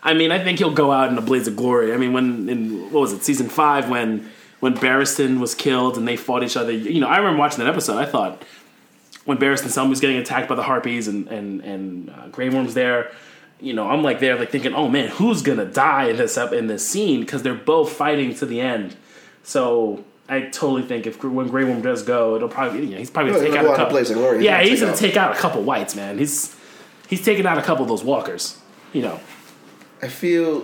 I 0.03 0.13
mean, 0.13 0.31
I 0.31 0.43
think 0.43 0.59
he'll 0.59 0.73
go 0.73 0.91
out 0.91 1.09
in 1.11 1.17
a 1.17 1.21
blaze 1.21 1.47
of 1.47 1.55
glory. 1.55 1.93
I 1.93 1.97
mean, 1.97 2.13
when 2.13 2.49
in 2.49 2.91
what 2.91 3.01
was 3.01 3.13
it, 3.13 3.23
season 3.23 3.49
five, 3.49 3.89
when 3.89 4.29
when 4.61 4.73
Barristan 4.75 5.39
was 5.39 5.53
killed 5.53 5.97
and 5.97 6.07
they 6.07 6.15
fought 6.15 6.43
each 6.43 6.55
other. 6.55 6.71
You 6.71 7.01
know, 7.01 7.07
I 7.07 7.17
remember 7.17 7.39
watching 7.39 7.59
that 7.59 7.67
episode. 7.67 7.97
I 7.97 8.05
thought 8.05 8.41
when 9.25 9.37
Barristan 9.37 9.67
Selmy 9.67 9.89
was 9.89 9.99
getting 9.99 10.15
attacked 10.17 10.47
by 10.47 10.55
the 10.55 10.63
harpies 10.63 11.07
and 11.09 11.27
and 11.27 11.61
and 11.61 12.09
uh, 12.09 12.27
Grey 12.29 12.47
Worm's 12.49 12.73
there. 12.73 13.11
You 13.59 13.73
know, 13.73 13.87
I'm 13.89 14.01
like 14.01 14.19
there, 14.19 14.37
like 14.39 14.49
thinking, 14.49 14.73
oh 14.73 14.87
man, 14.87 15.09
who's 15.09 15.41
gonna 15.43 15.65
die 15.65 16.05
in 16.09 16.15
this 16.15 16.37
up 16.37 16.53
in 16.53 16.65
this 16.67 16.87
scene? 16.87 17.19
Because 17.19 17.43
they're 17.43 17.53
both 17.53 17.91
fighting 17.91 18.33
to 18.35 18.45
the 18.45 18.61
end. 18.61 18.95
So. 19.43 20.05
I 20.29 20.43
totally 20.43 20.83
think 20.83 21.07
if 21.07 21.21
when 21.21 21.47
Grey 21.49 21.65
Worm 21.65 21.81
does 21.81 22.03
go, 22.03 22.37
it'll 22.37 22.47
probably 22.47 22.85
you 22.85 22.91
know, 22.91 22.97
he's 22.99 23.09
probably 23.09 23.33
gonna 23.33 23.43
take 23.43 23.53
out 23.57 23.65
a 23.65 23.75
couple. 23.75 23.97
of 23.97 24.07
glory. 24.13 24.37
He's 24.37 24.45
Yeah, 24.45 24.59
gonna 24.59 24.69
he's 24.69 24.79
take 24.79 24.79
gonna 24.79 24.91
out- 24.93 24.97
take 24.99 25.17
out 25.17 25.35
a 25.35 25.39
couple 25.39 25.61
whites, 25.63 25.93
man. 25.93 26.17
He's 26.17 26.55
he's 27.09 27.21
taking 27.25 27.45
out 27.45 27.57
a 27.57 27.61
couple 27.61 27.83
of 27.83 27.89
those 27.89 28.01
walkers. 28.01 28.57
You 28.93 29.01
know, 29.01 29.19
I 30.01 30.07
feel 30.07 30.63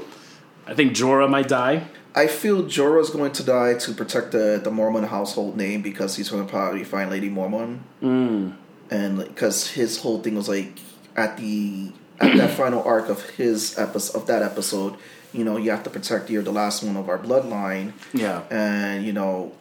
I 0.66 0.74
think 0.74 0.94
Jorah 0.94 1.30
might 1.30 1.50
die. 1.50 1.84
I 2.18 2.26
feel 2.26 2.64
Jorah's 2.64 3.12
going 3.12 3.32
to 3.34 3.44
die 3.44 3.76
to 3.76 3.94
protect 3.94 4.32
the 4.32 4.60
the 4.64 4.72
Mormont 4.72 5.08
household 5.08 5.56
name 5.56 5.84
because 5.84 6.16
he's 6.16 6.30
going 6.30 6.44
to 6.44 6.50
probably 6.50 6.84
find 6.84 7.12
Lady 7.12 7.30
Mormont, 7.30 7.80
mm. 8.02 8.56
and 8.90 9.18
because 9.20 9.70
his 9.70 10.00
whole 10.00 10.20
thing 10.24 10.34
was 10.36 10.50
like 10.50 10.80
at 11.16 11.38
the 11.38 11.92
at 12.20 12.36
that 12.36 12.52
final 12.62 12.82
arc 12.84 13.10
of 13.10 13.22
his 13.32 13.78
episode 13.78 14.18
of 14.18 14.26
that 14.26 14.42
episode, 14.42 14.96
you 15.32 15.44
know, 15.44 15.58
you 15.58 15.70
have 15.70 15.84
to 15.84 15.92
protect 15.92 16.32
you're 16.32 16.42
the 16.42 16.52
last 16.52 16.84
one 16.84 16.98
of 16.98 17.08
our 17.08 17.20
bloodline, 17.20 17.94
Yeah. 18.14 18.42
and 18.50 19.06
you 19.06 19.14
know, 19.14 19.54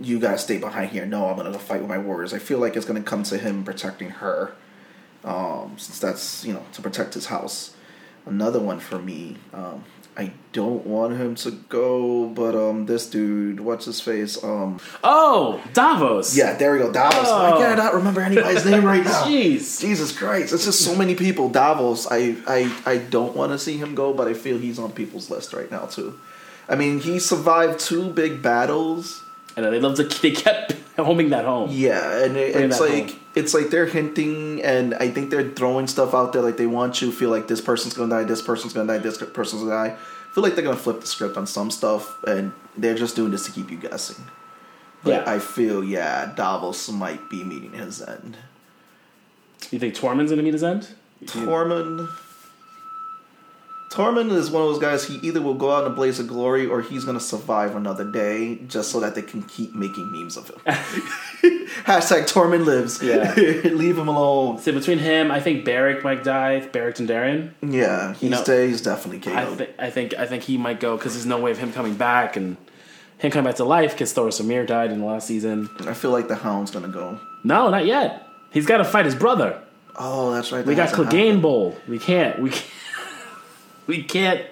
you 0.00 0.18
gotta 0.18 0.38
stay 0.38 0.56
behind 0.56 0.90
here. 0.90 1.04
No, 1.04 1.28
I'm 1.28 1.36
gonna 1.36 1.52
go 1.52 1.58
fight 1.58 1.80
with 1.80 1.90
my 1.90 1.98
warriors. 1.98 2.32
I 2.32 2.38
feel 2.38 2.58
like 2.58 2.74
it's 2.74 2.86
gonna 2.86 3.02
come 3.02 3.22
to 3.24 3.36
him 3.36 3.64
protecting 3.64 4.08
her, 4.22 4.54
um, 5.24 5.74
since 5.76 5.98
that's 5.98 6.42
you 6.42 6.54
know 6.54 6.64
to 6.72 6.80
protect 6.80 7.12
his 7.12 7.26
house. 7.26 7.74
Another 8.24 8.60
one 8.60 8.78
for 8.80 8.98
me. 8.98 9.36
Um, 9.54 9.84
I 10.18 10.32
don't 10.52 10.84
want 10.84 11.16
him 11.16 11.36
to 11.36 11.52
go, 11.68 12.26
but 12.26 12.56
um, 12.56 12.86
this 12.86 13.08
dude, 13.08 13.60
what's 13.60 13.84
his 13.84 14.00
face? 14.00 14.42
Um, 14.42 14.80
Oh, 15.04 15.62
Davos. 15.74 16.36
yeah, 16.36 16.54
there 16.54 16.72
we 16.72 16.80
go, 16.80 16.90
Davos. 16.92 17.20
Oh. 17.28 17.54
I 17.54 17.58
cannot 17.58 17.94
remember 17.94 18.20
anybody's 18.20 18.64
name 18.64 18.84
right 18.84 19.04
now. 19.12 19.22
Jeez. 19.24 19.80
Jesus 19.80 20.10
Christ, 20.10 20.52
it's 20.52 20.64
just 20.64 20.80
so 20.84 20.96
many 20.96 21.14
people. 21.14 21.48
Davos, 21.48 22.08
I 22.10 22.34
I, 22.48 22.74
I 22.84 22.98
don't 22.98 23.36
want 23.36 23.52
to 23.52 23.58
see 23.60 23.76
him 23.76 23.94
go, 23.94 24.12
but 24.12 24.26
I 24.26 24.34
feel 24.34 24.58
he's 24.58 24.80
on 24.80 24.90
people's 24.90 25.30
list 25.30 25.52
right 25.52 25.70
now 25.70 25.86
too. 25.86 26.18
I 26.68 26.74
mean, 26.74 26.98
he 26.98 27.20
survived 27.20 27.78
two 27.78 28.10
big 28.10 28.42
battles. 28.42 29.22
Know 29.60 29.70
they 29.70 29.80
love 29.80 29.96
to. 29.96 30.04
They 30.04 30.30
kept 30.32 30.72
homing 30.96 31.30
that 31.30 31.44
home. 31.44 31.70
Yeah, 31.72 32.22
and 32.24 32.36
it, 32.36 32.56
it's 32.56 32.80
like 32.80 33.10
home. 33.10 33.20
it's 33.34 33.54
like 33.54 33.70
they're 33.70 33.86
hinting, 33.86 34.62
and 34.62 34.94
I 34.94 35.10
think 35.10 35.30
they're 35.30 35.50
throwing 35.50 35.86
stuff 35.86 36.14
out 36.14 36.32
there. 36.32 36.42
Like 36.42 36.56
they 36.56 36.66
want 36.66 37.00
you 37.00 37.10
to 37.10 37.16
feel 37.16 37.30
like 37.30 37.48
this 37.48 37.60
person's 37.60 37.94
gonna 37.94 38.10
die, 38.14 38.24
this 38.24 38.42
person's 38.42 38.72
gonna 38.72 38.86
die, 38.92 38.98
this 38.98 39.18
person's 39.18 39.62
gonna 39.62 39.74
die. 39.90 39.96
I 39.96 40.34
feel 40.34 40.42
like 40.42 40.54
they're 40.54 40.64
gonna 40.64 40.76
flip 40.76 41.00
the 41.00 41.06
script 41.06 41.36
on 41.36 41.46
some 41.46 41.70
stuff, 41.70 42.22
and 42.24 42.52
they're 42.76 42.94
just 42.94 43.16
doing 43.16 43.30
this 43.30 43.46
to 43.46 43.52
keep 43.52 43.70
you 43.70 43.78
guessing. 43.78 44.24
But 45.02 45.10
Yeah. 45.26 45.32
I 45.32 45.38
feel 45.38 45.82
yeah, 45.84 46.32
Davos 46.34 46.88
might 46.90 47.28
be 47.30 47.44
meeting 47.44 47.72
his 47.72 48.02
end. 48.02 48.36
You 49.70 49.78
think 49.78 49.94
Tormund's 49.94 50.30
gonna 50.30 50.42
meet 50.42 50.54
his 50.54 50.64
end? 50.64 50.88
Tormund. 51.24 52.08
Tormund 53.90 54.30
is 54.32 54.50
one 54.50 54.62
of 54.62 54.68
those 54.68 54.78
guys. 54.78 55.04
He 55.04 55.16
either 55.26 55.40
will 55.40 55.54
go 55.54 55.72
out 55.72 55.86
in 55.86 55.92
a 55.92 55.94
blaze 55.94 56.20
of 56.20 56.26
glory, 56.26 56.66
or 56.66 56.82
he's 56.82 57.04
gonna 57.04 57.20
survive 57.20 57.74
another 57.74 58.04
day, 58.04 58.56
just 58.68 58.90
so 58.90 59.00
that 59.00 59.14
they 59.14 59.22
can 59.22 59.42
keep 59.42 59.74
making 59.74 60.12
memes 60.12 60.36
of 60.36 60.48
him. 60.48 60.56
Hashtag 61.84 62.30
Tormund 62.30 62.64
lives. 62.66 63.02
Yeah. 63.02 63.32
leave 63.36 63.96
him 63.98 64.08
alone. 64.08 64.58
See, 64.58 64.72
between 64.72 64.98
him, 64.98 65.30
I 65.30 65.40
think 65.40 65.64
Beric 65.64 66.04
might 66.04 66.22
die. 66.22 66.60
Beric 66.66 66.96
Dondarrion. 66.96 67.52
Yeah, 67.62 68.12
he's 68.14 68.30
know, 68.30 68.66
he's 68.66 68.82
definitely 68.82 69.32
I 69.32 69.44
KO'd. 69.44 69.56
think. 69.58 69.70
I 69.78 69.90
think. 69.90 70.14
I 70.14 70.26
think 70.26 70.42
he 70.42 70.58
might 70.58 70.80
go 70.80 70.96
because 70.96 71.14
there's 71.14 71.26
no 71.26 71.40
way 71.40 71.50
of 71.50 71.58
him 71.58 71.72
coming 71.72 71.94
back 71.94 72.36
and 72.36 72.56
him 73.18 73.30
coming 73.30 73.48
back 73.48 73.56
to 73.56 73.64
life 73.64 73.92
because 73.92 74.12
Thoros 74.12 74.38
of 74.38 74.46
Myr 74.46 74.66
died 74.66 74.92
in 74.92 75.00
the 75.00 75.06
last 75.06 75.26
season. 75.26 75.70
I 75.80 75.94
feel 75.94 76.10
like 76.10 76.28
the 76.28 76.36
Hound's 76.36 76.70
gonna 76.70 76.88
go. 76.88 77.18
No, 77.42 77.70
not 77.70 77.86
yet. 77.86 78.26
He's 78.50 78.66
got 78.66 78.78
to 78.78 78.84
fight 78.84 79.04
his 79.04 79.14
brother. 79.14 79.62
Oh, 79.96 80.32
that's 80.32 80.52
right. 80.52 80.64
We 80.64 80.74
got 80.74 80.90
Clegane. 80.90 81.42
Bowl. 81.42 81.76
We 81.88 81.98
can't. 81.98 82.38
We 82.38 82.50
can't. 82.50 82.64
We 83.88 84.04
can't. 84.04 84.42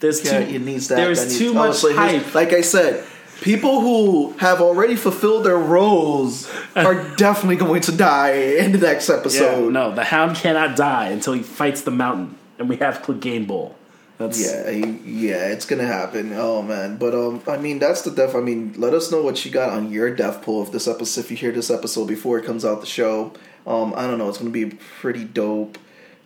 There's 0.00 0.24
Yeah, 0.24 0.44
too. 0.44 0.54
it 0.56 0.62
needs 0.62 0.88
that. 0.88 0.96
There's 0.96 1.22
needs- 1.24 1.38
too 1.38 1.54
much 1.54 1.80
here's- 1.82 1.96
hype. 1.96 2.34
Like 2.34 2.52
I 2.52 2.60
said, 2.62 3.04
people 3.40 3.80
who 3.80 4.32
have 4.38 4.60
already 4.60 4.96
fulfilled 4.96 5.44
their 5.44 5.58
roles 5.58 6.48
are 6.76 7.04
definitely 7.16 7.56
going 7.56 7.82
to 7.82 7.92
die 7.92 8.32
in 8.32 8.72
the 8.72 8.78
next 8.78 9.08
Yeah, 9.08 9.16
episode. 9.16 9.72
no, 9.72 9.94
the 9.94 10.04
Hound 10.04 10.36
cannot 10.36 10.74
die 10.76 11.08
until 11.10 11.34
he 11.34 11.42
fights 11.42 11.82
the 11.82 11.90
Mountain, 11.92 12.36
and 12.58 12.68
we 12.68 12.76
have 12.76 13.02
Clegane 13.02 13.46
Bowl. 13.46 13.74
That's 14.18 14.40
Yeah, 14.40 14.68
yeah, 14.70 15.46
it's 15.48 15.64
gonna 15.64 15.86
happen. 15.86 16.32
Oh 16.34 16.60
man, 16.62 16.96
but 16.96 17.14
um, 17.14 17.40
I 17.46 17.56
mean, 17.56 17.78
that's 17.78 18.02
the 18.02 18.10
death. 18.10 18.34
I 18.34 18.40
mean, 18.40 18.74
let 18.76 18.92
us 18.94 19.12
know 19.12 19.22
what 19.22 19.44
you 19.44 19.50
got 19.52 19.70
on 19.70 19.92
your 19.92 20.10
death 20.14 20.42
pool 20.42 20.62
if 20.62 20.72
this 20.72 20.88
episode, 20.88 21.20
if 21.20 21.30
you 21.30 21.36
hear 21.36 21.52
this 21.52 21.70
episode 21.70 22.06
before 22.06 22.38
it 22.38 22.44
comes 22.44 22.64
out 22.64 22.80
the 22.80 22.86
show. 22.86 23.32
Um, 23.66 23.92
I 23.96 24.06
don't 24.06 24.18
know, 24.18 24.28
it's 24.28 24.38
gonna 24.38 24.50
be 24.50 24.76
pretty 25.00 25.24
dope. 25.24 25.76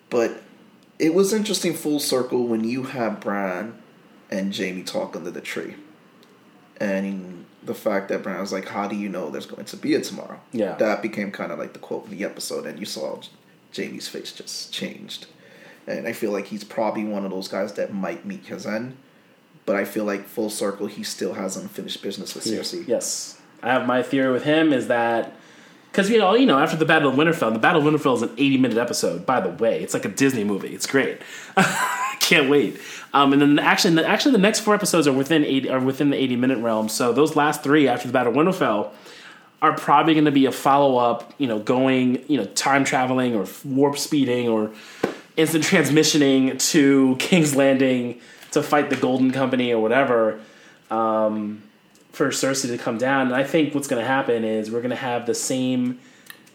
But 0.09 0.42
it 1.03 1.15
was 1.15 1.33
interesting 1.33 1.75
full 1.75 1.99
circle 1.99 2.47
when 2.47 2.63
you 2.63 2.85
have 2.85 3.21
Bran 3.21 3.75
and 4.31 4.57
Jaime 4.57 4.85
talk 4.85 5.17
under 5.17 5.33
the 5.33 5.41
tree, 5.41 5.75
and 6.81 7.45
the 7.63 7.75
fact 7.75 8.09
that 8.09 8.23
Bran 8.23 8.41
was 8.41 8.53
like, 8.53 8.69
"How 8.69 8.87
do 8.87 8.95
you 8.95 9.09
know 9.09 9.29
there's 9.29 9.47
going 9.47 9.65
to 9.67 9.77
be 9.77 9.95
a 9.95 10.01
tomorrow?" 10.01 10.41
Yeah. 10.53 10.77
that 10.77 11.03
became 11.03 11.33
kind 11.33 11.51
of 11.51 11.59
like 11.59 11.73
the 11.73 11.81
quote 11.81 12.05
in 12.05 12.17
the 12.17 12.25
episode, 12.25 12.67
and 12.67 12.79
you 12.79 12.87
saw 12.87 13.21
Jaime's 13.77 14.07
face 14.07 14.33
just 14.33 14.73
changed. 14.73 15.27
And 15.89 16.07
I 16.07 16.13
feel 16.13 16.31
like 16.31 16.47
he's 16.47 16.63
probably 16.63 17.03
one 17.03 17.25
of 17.25 17.33
those 17.33 17.49
guys 17.49 17.73
that 17.73 17.93
might 17.93 18.25
meet 18.25 18.47
his 18.47 18.65
end. 18.65 18.97
But 19.67 19.75
I 19.75 19.85
feel 19.85 20.05
like 20.05 20.27
full 20.27 20.51
circle, 20.51 20.87
he 20.87 21.03
still 21.03 21.35
has 21.35 21.57
unfinished 21.57 22.01
business 22.01 22.35
with 22.37 22.45
Cersei. 22.45 22.87
Yes, 22.87 23.41
I 23.61 23.73
have 23.73 23.87
my 23.87 24.03
theory 24.05 24.33
with 24.33 24.45
him 24.45 24.73
is 24.73 24.87
that 24.87 25.35
because 25.93 26.09
you 26.09 26.19
know, 26.19 26.35
you 26.35 26.47
know, 26.47 26.59
after 26.59 26.75
the 26.75 26.87
Battle 26.87 27.11
of 27.11 27.17
Winterfell, 27.17 27.53
the 27.53 27.59
Battle 27.59 27.87
of 27.87 27.95
Winterfell 27.95 28.17
is 28.17 28.23
an 28.23 28.31
80 28.39 28.57
minute 28.57 28.79
episode. 28.79 29.27
By 29.27 29.41
the 29.41 29.51
way, 29.51 29.83
it's 29.83 29.93
like 29.93 30.07
a 30.07 30.09
Disney 30.09 30.43
movie. 30.43 30.75
It's 30.75 30.87
great. 30.87 31.21
Can't 32.21 32.49
wait. 32.49 32.81
Um, 33.13 33.35
and 33.35 33.43
then 33.43 33.59
actually, 33.59 33.95
the, 33.95 34.09
actually, 34.09 34.33
the 34.33 34.39
next 34.39 34.61
four 34.61 34.75
episodes 34.75 35.07
are 35.07 35.13
within 35.13 35.45
80, 35.45 35.69
are 35.69 35.81
within 35.81 36.09
the 36.09 36.17
80 36.17 36.37
minute 36.37 36.59
realm. 36.59 36.89
So 36.89 37.13
those 37.13 37.37
last 37.37 37.63
three 37.63 37.89
after 37.89 38.07
the 38.07 38.13
Battle 38.13 38.33
of 38.33 38.39
Winterfell 38.39 38.91
are 39.61 39.75
probably 39.75 40.15
going 40.15 40.25
to 40.25 40.33
be 40.33 40.47
a 40.47 40.53
follow 40.53 40.97
up. 40.97 41.35
You 41.37 41.47
know, 41.47 41.59
going 41.59 42.25
you 42.27 42.39
know 42.39 42.47
time 42.47 42.85
traveling 42.85 43.35
or 43.35 43.47
warp 43.63 43.99
speeding 43.99 44.49
or 44.49 44.71
instant 45.37 45.63
transmissioning 45.65 46.59
to 46.71 47.17
King's 47.19 47.55
Landing 47.55 48.19
to 48.53 48.63
fight 48.63 48.89
the 48.89 48.97
Golden 48.97 49.31
Company 49.31 49.73
or 49.73 49.83
whatever 49.83 50.41
um, 50.93 51.63
for 52.13 52.29
Cersei 52.29 52.69
to 52.69 52.79
come 52.79 52.99
down. 52.99 53.27
And 53.29 53.35
I 53.35 53.43
think 53.45 53.75
what's 53.75 53.89
going 53.89 54.01
to 54.03 54.07
happen 54.07 54.45
is 54.45 54.71
we're 54.71 54.81
going 54.81 54.91
to 54.91 54.97
have 54.97 55.27
the 55.27 55.35
same. 55.35 55.99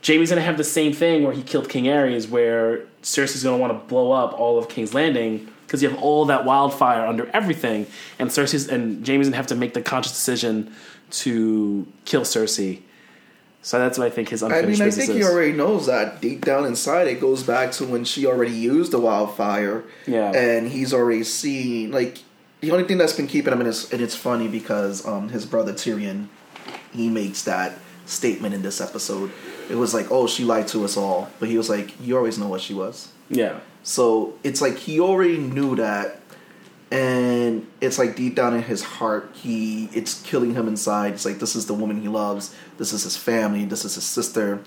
Jaime's 0.05 0.29
going 0.29 0.39
to 0.39 0.45
have 0.45 0.57
the 0.57 0.63
same 0.63 0.93
thing 0.93 1.23
where 1.23 1.33
he 1.33 1.41
killed 1.41 1.69
King 1.69 1.85
Aerys, 1.85 2.29
where 2.29 2.85
Cersei's 3.01 3.43
going 3.43 3.57
to 3.57 3.61
want 3.61 3.73
to 3.73 3.87
blow 3.87 4.11
up 4.11 4.39
all 4.39 4.57
of 4.59 4.69
King's 4.69 4.93
Landing 4.93 5.47
because 5.65 5.81
you 5.83 5.89
have 5.89 5.99
all 6.01 6.25
that 6.25 6.45
wildfire 6.45 7.05
under 7.05 7.27
everything, 7.33 7.85
and 8.19 8.29
Cersei's 8.29 8.67
and 8.69 9.05
Jaime's 9.05 9.25
going 9.25 9.31
to 9.33 9.37
have 9.37 9.47
to 9.47 9.55
make 9.55 9.73
the 9.73 9.81
conscious 9.81 10.13
decision 10.13 10.71
to 11.09 11.85
kill 12.05 12.21
Cersei. 12.21 12.81
So 13.63 13.77
that's 13.79 13.97
what 13.97 14.07
I 14.07 14.09
think 14.09 14.29
his 14.29 14.43
unfinished 14.43 14.79
I 14.81 14.85
mean, 14.85 14.93
I 14.93 14.95
think 14.95 15.11
he 15.11 15.19
is. 15.19 15.27
already 15.27 15.51
knows 15.51 15.87
that 15.87 16.21
deep 16.21 16.45
down 16.45 16.63
inside. 16.65 17.07
It 17.07 17.19
goes 17.19 17.43
back 17.43 17.73
to 17.73 17.85
when 17.85 18.05
she 18.05 18.25
already 18.25 18.53
used 18.53 18.93
the 18.93 18.99
wildfire, 18.99 19.83
Yeah. 20.05 20.31
and 20.31 20.69
he's 20.69 20.93
already 20.93 21.25
seen 21.25 21.91
like 21.91 22.19
the 22.61 22.71
only 22.71 22.85
thing 22.85 22.97
that's 22.97 23.13
been 23.13 23.27
keeping 23.27 23.53
him 23.53 23.61
in 23.61 23.67
his. 23.67 23.91
And 23.91 24.01
it's 24.01 24.15
funny 24.15 24.47
because 24.47 25.05
um, 25.05 25.29
his 25.29 25.45
brother 25.45 25.73
Tyrion, 25.73 26.27
he 26.93 27.09
makes 27.09 27.43
that 27.43 27.77
statement 28.05 28.55
in 28.55 28.61
this 28.61 28.81
episode. 28.81 29.31
It 29.69 29.75
was 29.75 29.93
like, 29.93 30.07
"Oh, 30.11 30.27
she 30.27 30.43
lied 30.43 30.67
to 30.69 30.83
us 30.85 30.97
all," 30.97 31.29
but 31.39 31.49
he 31.49 31.57
was 31.57 31.69
like, 31.69 31.99
"You 32.01 32.17
always 32.17 32.37
know 32.37 32.47
what 32.47 32.61
she 32.61 32.73
was." 32.73 33.11
yeah. 33.29 33.59
So 33.83 34.33
it's 34.43 34.61
like 34.61 34.77
he 34.77 34.99
already 34.99 35.37
knew 35.37 35.77
that, 35.77 36.19
and 36.91 37.65
it's 37.79 37.97
like 37.97 38.17
deep 38.17 38.35
down 38.35 38.53
in 38.53 38.63
his 38.63 38.83
heart, 38.83 39.31
he 39.33 39.89
it's 39.93 40.21
killing 40.23 40.55
him 40.55 40.67
inside. 40.67 41.13
It's 41.13 41.25
like 41.25 41.39
this 41.39 41.55
is 41.55 41.67
the 41.67 41.73
woman 41.73 42.01
he 42.01 42.09
loves. 42.09 42.53
This 42.77 42.91
is 42.91 43.03
his 43.03 43.15
family. 43.15 43.63
This 43.65 43.85
is 43.85 43.95
his 43.95 44.03
sister, 44.03 44.61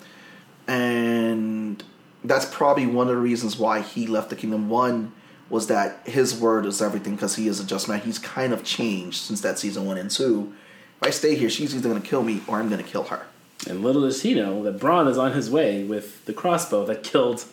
and 0.67 1.83
that's 2.25 2.47
probably 2.47 2.87
one 2.87 3.09
of 3.09 3.15
the 3.15 3.21
reasons 3.21 3.59
why 3.59 3.81
he 3.81 4.07
left 4.07 4.31
the 4.31 4.37
kingdom. 4.37 4.69
One 4.71 5.13
was 5.51 5.67
that 5.67 6.07
his 6.07 6.39
word 6.39 6.65
is 6.65 6.81
everything 6.81 7.17
because 7.17 7.37
he 7.37 7.49
is 7.49 7.61
a 7.61 7.65
just 7.65 7.89
man. 7.89 8.01
He's 8.01 8.19
kind 8.19 8.53
of 8.53 8.65
changed 8.65 9.19
since 9.19 9.41
that 9.43 9.59
season 9.59 9.85
one 9.85 9.99
and 9.99 10.11
two. 10.11 10.55
If 11.03 11.09
I 11.09 11.11
stay 11.11 11.35
here, 11.35 11.51
she's 11.51 11.75
either 11.75 11.89
going 11.89 12.01
to 12.01 12.09
kill 12.09 12.23
me 12.23 12.41
or 12.47 12.59
I'm 12.59 12.69
going 12.69 12.83
to 12.83 12.89
kill 12.89 13.05
her. 13.05 13.27
And 13.69 13.83
little 13.83 14.03
does 14.03 14.23
he 14.23 14.35
know 14.35 14.63
that 14.63 14.79
Bronn 14.79 15.09
is 15.09 15.19
on 15.19 15.33
his 15.33 15.51
way 15.51 15.85
with 15.85 16.25
the 16.25 16.33
crossbow 16.33 16.87
that 16.87 17.03
killed 17.03 17.45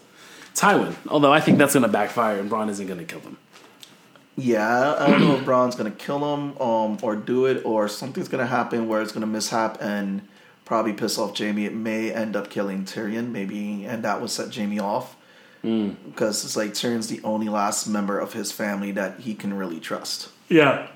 Tywin. 0.53 0.95
Although 1.09 1.33
I 1.33 1.41
think 1.41 1.57
that's 1.57 1.73
going 1.73 1.83
to 1.83 1.89
backfire 1.89 2.39
and 2.39 2.49
Bronn 2.49 2.69
isn't 2.69 2.87
going 2.87 2.99
to 2.99 3.05
kill 3.05 3.19
them. 3.19 3.37
Yeah, 4.39 4.95
I 4.99 5.09
don't 5.09 5.21
know 5.21 5.35
if 5.35 5.45
Bronn's 5.45 5.75
gonna 5.75 5.89
kill 5.89 6.35
him, 6.35 6.55
um, 6.61 6.99
or 7.01 7.15
do 7.15 7.47
it, 7.47 7.65
or 7.65 7.87
something's 7.87 8.27
gonna 8.27 8.45
happen 8.45 8.87
where 8.87 9.01
it's 9.01 9.11
gonna 9.11 9.25
mishap 9.25 9.79
and 9.81 10.27
probably 10.63 10.93
piss 10.93 11.17
off 11.17 11.35
Jaime. 11.35 11.65
It 11.65 11.73
may 11.73 12.13
end 12.13 12.35
up 12.35 12.51
killing 12.51 12.85
Tyrion, 12.85 13.31
maybe, 13.31 13.83
and 13.83 14.03
that 14.03 14.21
would 14.21 14.29
set 14.29 14.53
Jaime 14.55 14.77
off 14.77 15.15
because 15.61 16.45
it's 16.45 16.55
like 16.55 16.73
Tyrion's 16.73 17.07
the 17.07 17.21
only 17.23 17.49
last 17.49 17.87
member 17.87 18.19
of 18.19 18.33
his 18.33 18.51
family 18.51 18.91
that 18.91 19.21
he 19.21 19.33
can 19.33 19.53
really 19.53 19.79
trust. 19.79 20.29
Yeah. 20.49 20.87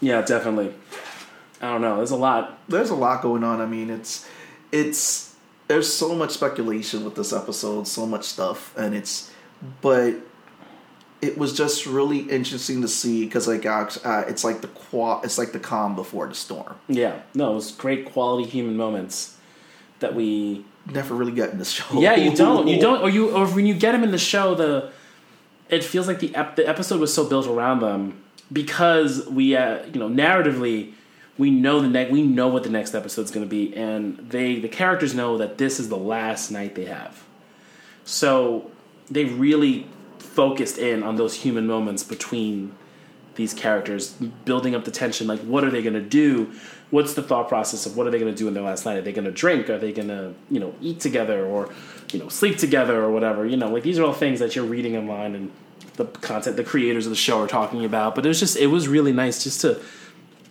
Yeah, 0.00 0.22
definitely. 0.22 0.74
I 1.60 1.72
don't 1.72 1.80
know. 1.80 1.96
There's 1.96 2.10
a 2.10 2.16
lot. 2.16 2.58
There's 2.68 2.90
a 2.90 2.94
lot 2.94 3.22
going 3.22 3.42
on. 3.42 3.60
I 3.60 3.66
mean, 3.66 3.90
it's 3.90 4.28
it's 4.70 5.34
there's 5.66 5.92
so 5.92 6.14
much 6.14 6.30
speculation 6.30 7.04
with 7.04 7.14
this 7.14 7.32
episode, 7.32 7.88
so 7.88 8.06
much 8.06 8.24
stuff, 8.24 8.76
and 8.76 8.94
it's 8.94 9.32
but 9.80 10.14
it 11.20 11.36
was 11.36 11.56
just 11.56 11.84
really 11.86 12.20
interesting 12.20 12.80
to 12.82 12.88
see 12.88 13.24
because 13.24 13.48
like 13.48 13.66
uh, 13.66 14.24
it's 14.28 14.44
like 14.44 14.60
the 14.60 14.68
qua 14.68 15.20
it's 15.22 15.36
like 15.36 15.52
the 15.52 15.58
calm 15.58 15.96
before 15.96 16.28
the 16.28 16.34
storm. 16.34 16.76
Yeah. 16.86 17.20
No, 17.34 17.52
it 17.52 17.54
was 17.54 17.72
great 17.72 18.06
quality 18.06 18.48
human 18.48 18.76
moments 18.76 19.36
that 19.98 20.14
we 20.14 20.64
Never 20.92 21.14
really 21.14 21.32
get 21.32 21.50
in 21.50 21.58
the 21.58 21.64
show. 21.76 22.00
Yeah, 22.00 22.16
you 22.16 22.34
don't. 22.44 22.66
You 22.68 22.80
don't. 22.80 23.02
Or 23.02 23.10
you. 23.10 23.30
Or 23.30 23.46
when 23.46 23.66
you 23.66 23.74
get 23.74 23.92
them 23.92 24.02
in 24.04 24.10
the 24.10 24.18
show, 24.18 24.54
the 24.54 24.90
it 25.68 25.84
feels 25.84 26.06
like 26.08 26.18
the 26.20 26.34
ep- 26.34 26.56
the 26.56 26.66
episode 26.68 27.00
was 27.00 27.12
so 27.12 27.28
built 27.28 27.46
around 27.46 27.80
them 27.80 28.22
because 28.52 29.26
we, 29.28 29.54
uh, 29.54 29.84
you 29.86 30.00
know, 30.00 30.08
narratively, 30.08 30.92
we 31.36 31.50
know 31.50 31.80
the 31.80 31.88
next. 31.88 32.10
We 32.10 32.22
know 32.22 32.48
what 32.48 32.62
the 32.62 32.70
next 32.70 32.94
episode's 32.94 33.30
going 33.30 33.44
to 33.46 33.50
be, 33.50 33.76
and 33.76 34.16
they 34.18 34.58
the 34.58 34.68
characters 34.68 35.14
know 35.14 35.38
that 35.38 35.58
this 35.58 35.78
is 35.78 35.88
the 35.88 35.96
last 35.96 36.50
night 36.50 36.74
they 36.74 36.86
have. 36.86 37.22
So 38.04 38.70
they 39.10 39.24
really 39.24 39.86
focused 40.18 40.78
in 40.78 41.02
on 41.02 41.16
those 41.16 41.34
human 41.34 41.66
moments 41.66 42.02
between 42.02 42.72
these 43.38 43.54
characters, 43.54 44.12
building 44.44 44.74
up 44.74 44.84
the 44.84 44.90
tension. 44.90 45.26
Like, 45.26 45.40
what 45.40 45.64
are 45.64 45.70
they 45.70 45.82
going 45.82 45.94
to 45.94 46.02
do? 46.02 46.52
What's 46.90 47.14
the 47.14 47.22
thought 47.22 47.48
process 47.48 47.86
of 47.86 47.96
what 47.96 48.06
are 48.06 48.10
they 48.10 48.18
going 48.18 48.32
to 48.32 48.36
do 48.36 48.48
in 48.48 48.52
their 48.52 48.62
last 48.62 48.84
night? 48.84 48.98
Are 48.98 49.00
they 49.00 49.12
going 49.12 49.24
to 49.24 49.30
drink? 49.30 49.70
Are 49.70 49.78
they 49.78 49.92
going 49.92 50.08
to, 50.08 50.34
you 50.50 50.60
know, 50.60 50.74
eat 50.82 51.00
together 51.00 51.46
or, 51.46 51.72
you 52.12 52.18
know, 52.18 52.28
sleep 52.28 52.58
together 52.58 53.02
or 53.02 53.10
whatever? 53.10 53.46
You 53.46 53.56
know, 53.56 53.70
like 53.70 53.82
these 53.82 53.98
are 53.98 54.04
all 54.04 54.12
things 54.12 54.40
that 54.40 54.54
you're 54.54 54.66
reading 54.66 54.96
online 54.96 55.34
and 55.34 55.50
the 55.94 56.04
content 56.04 56.56
the 56.56 56.64
creators 56.64 57.06
of 57.06 57.10
the 57.10 57.16
show 57.16 57.40
are 57.40 57.48
talking 57.48 57.84
about. 57.84 58.14
But 58.14 58.26
it 58.26 58.28
was 58.28 58.40
just, 58.40 58.56
it 58.56 58.66
was 58.66 58.88
really 58.88 59.12
nice 59.12 59.42
just 59.42 59.62
to 59.62 59.80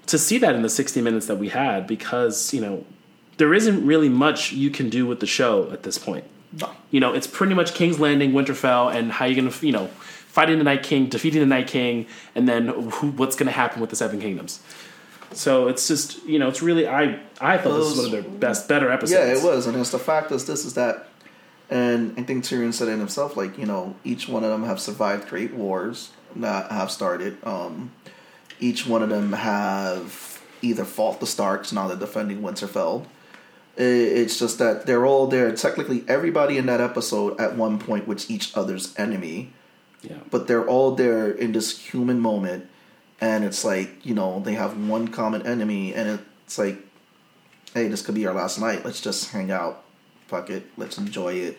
to 0.07 0.17
see 0.17 0.37
that 0.37 0.55
in 0.55 0.61
the 0.61 0.69
60 0.69 1.01
minutes 1.01 1.27
that 1.27 1.35
we 1.35 1.49
had 1.49 1.85
because 1.85 2.53
you 2.53 2.61
know 2.61 2.85
there 3.37 3.53
isn't 3.53 3.85
really 3.85 4.09
much 4.09 4.53
you 4.53 4.69
can 4.69 4.89
do 4.89 5.05
with 5.05 5.19
the 5.19 5.27
show 5.27 5.69
at 5.71 5.83
this 5.83 5.97
point. 5.97 6.23
No. 6.59 6.71
You 6.91 6.99
know, 6.99 7.13
it's 7.13 7.27
pretty 7.27 7.53
much 7.53 7.73
King's 7.73 7.99
Landing, 7.99 8.31
Winterfell, 8.31 8.93
and 8.93 9.11
how 9.11 9.25
you're 9.25 9.35
gonna, 9.35 9.55
you 9.61 9.71
know, 9.71 9.89
fighting 10.37 10.59
the 10.59 10.63
Night 10.63 10.83
King, 10.83 11.07
defeating 11.07 11.39
the 11.39 11.47
Night 11.47 11.65
King, 11.65 12.05
and 12.35 12.47
then 12.47 12.67
who, 12.67 13.07
what's 13.13 13.35
gonna 13.35 13.49
happen 13.49 13.81
with 13.81 13.89
the 13.89 13.95
Seven 13.95 14.21
Kingdoms. 14.21 14.59
So 15.33 15.67
it's 15.67 15.87
just, 15.87 16.23
you 16.25 16.37
know, 16.37 16.47
it's 16.47 16.61
really 16.61 16.87
I 16.87 17.19
I 17.41 17.57
thought 17.57 17.75
this 17.75 17.89
was 17.89 17.97
one 17.97 18.05
of 18.05 18.11
their 18.11 18.21
best, 18.21 18.67
better 18.67 18.91
episodes. 18.91 19.19
Yeah, 19.19 19.35
it 19.35 19.43
was, 19.43 19.65
and 19.65 19.75
it's 19.75 19.89
the 19.89 19.97
fact 19.97 20.31
is 20.31 20.45
this 20.45 20.63
is 20.63 20.75
that, 20.75 21.07
and 21.71 22.13
I 22.19 22.21
think 22.21 22.43
Tyrion 22.43 22.71
said 22.71 22.87
it 22.87 22.99
himself. 22.99 23.35
Like 23.35 23.57
you 23.57 23.65
know, 23.65 23.95
each 24.03 24.29
one 24.29 24.43
of 24.43 24.51
them 24.51 24.63
have 24.65 24.79
survived 24.79 25.27
great 25.27 25.55
wars 25.55 26.11
that 26.35 26.71
have 26.71 26.91
started. 26.91 27.43
Um, 27.43 27.91
each 28.59 28.85
one 28.85 29.01
of 29.01 29.09
them 29.09 29.33
have 29.33 30.39
either 30.61 30.85
fought 30.85 31.19
the 31.19 31.25
Starks, 31.25 31.71
now 31.71 31.87
they're 31.87 31.97
defending 31.97 32.41
Winterfell. 32.41 33.07
It's 33.75 34.37
just 34.37 34.59
that 34.59 34.85
they're 34.85 35.05
all 35.05 35.25
there. 35.25 35.51
Technically, 35.55 36.03
everybody 36.07 36.59
in 36.59 36.67
that 36.67 36.81
episode 36.81 37.39
at 37.39 37.55
one 37.55 37.79
point 37.79 38.07
was 38.07 38.29
each 38.29 38.55
other's 38.55 38.93
enemy, 38.97 39.53
Yeah. 40.01 40.17
but 40.29 40.47
they're 40.47 40.65
all 40.65 40.91
there 40.95 41.29
in 41.31 41.51
this 41.53 41.77
human 41.77 42.19
moment, 42.19 42.67
and 43.19 43.43
it's 43.43 43.65
like 43.65 44.05
you 44.05 44.13
know 44.13 44.39
they 44.39 44.53
have 44.53 44.77
one 44.77 45.07
common 45.07 45.45
enemy, 45.45 45.93
and 45.93 46.19
it's 46.45 46.57
like, 46.57 46.77
hey, 47.73 47.87
this 47.87 48.01
could 48.01 48.15
be 48.15 48.25
our 48.27 48.33
last 48.33 48.59
night. 48.59 48.85
Let's 48.85 49.01
just 49.01 49.31
hang 49.31 49.51
out, 49.51 49.83
fuck 50.27 50.49
it, 50.49 50.65
let's 50.77 50.97
enjoy 50.97 51.33
it, 51.33 51.57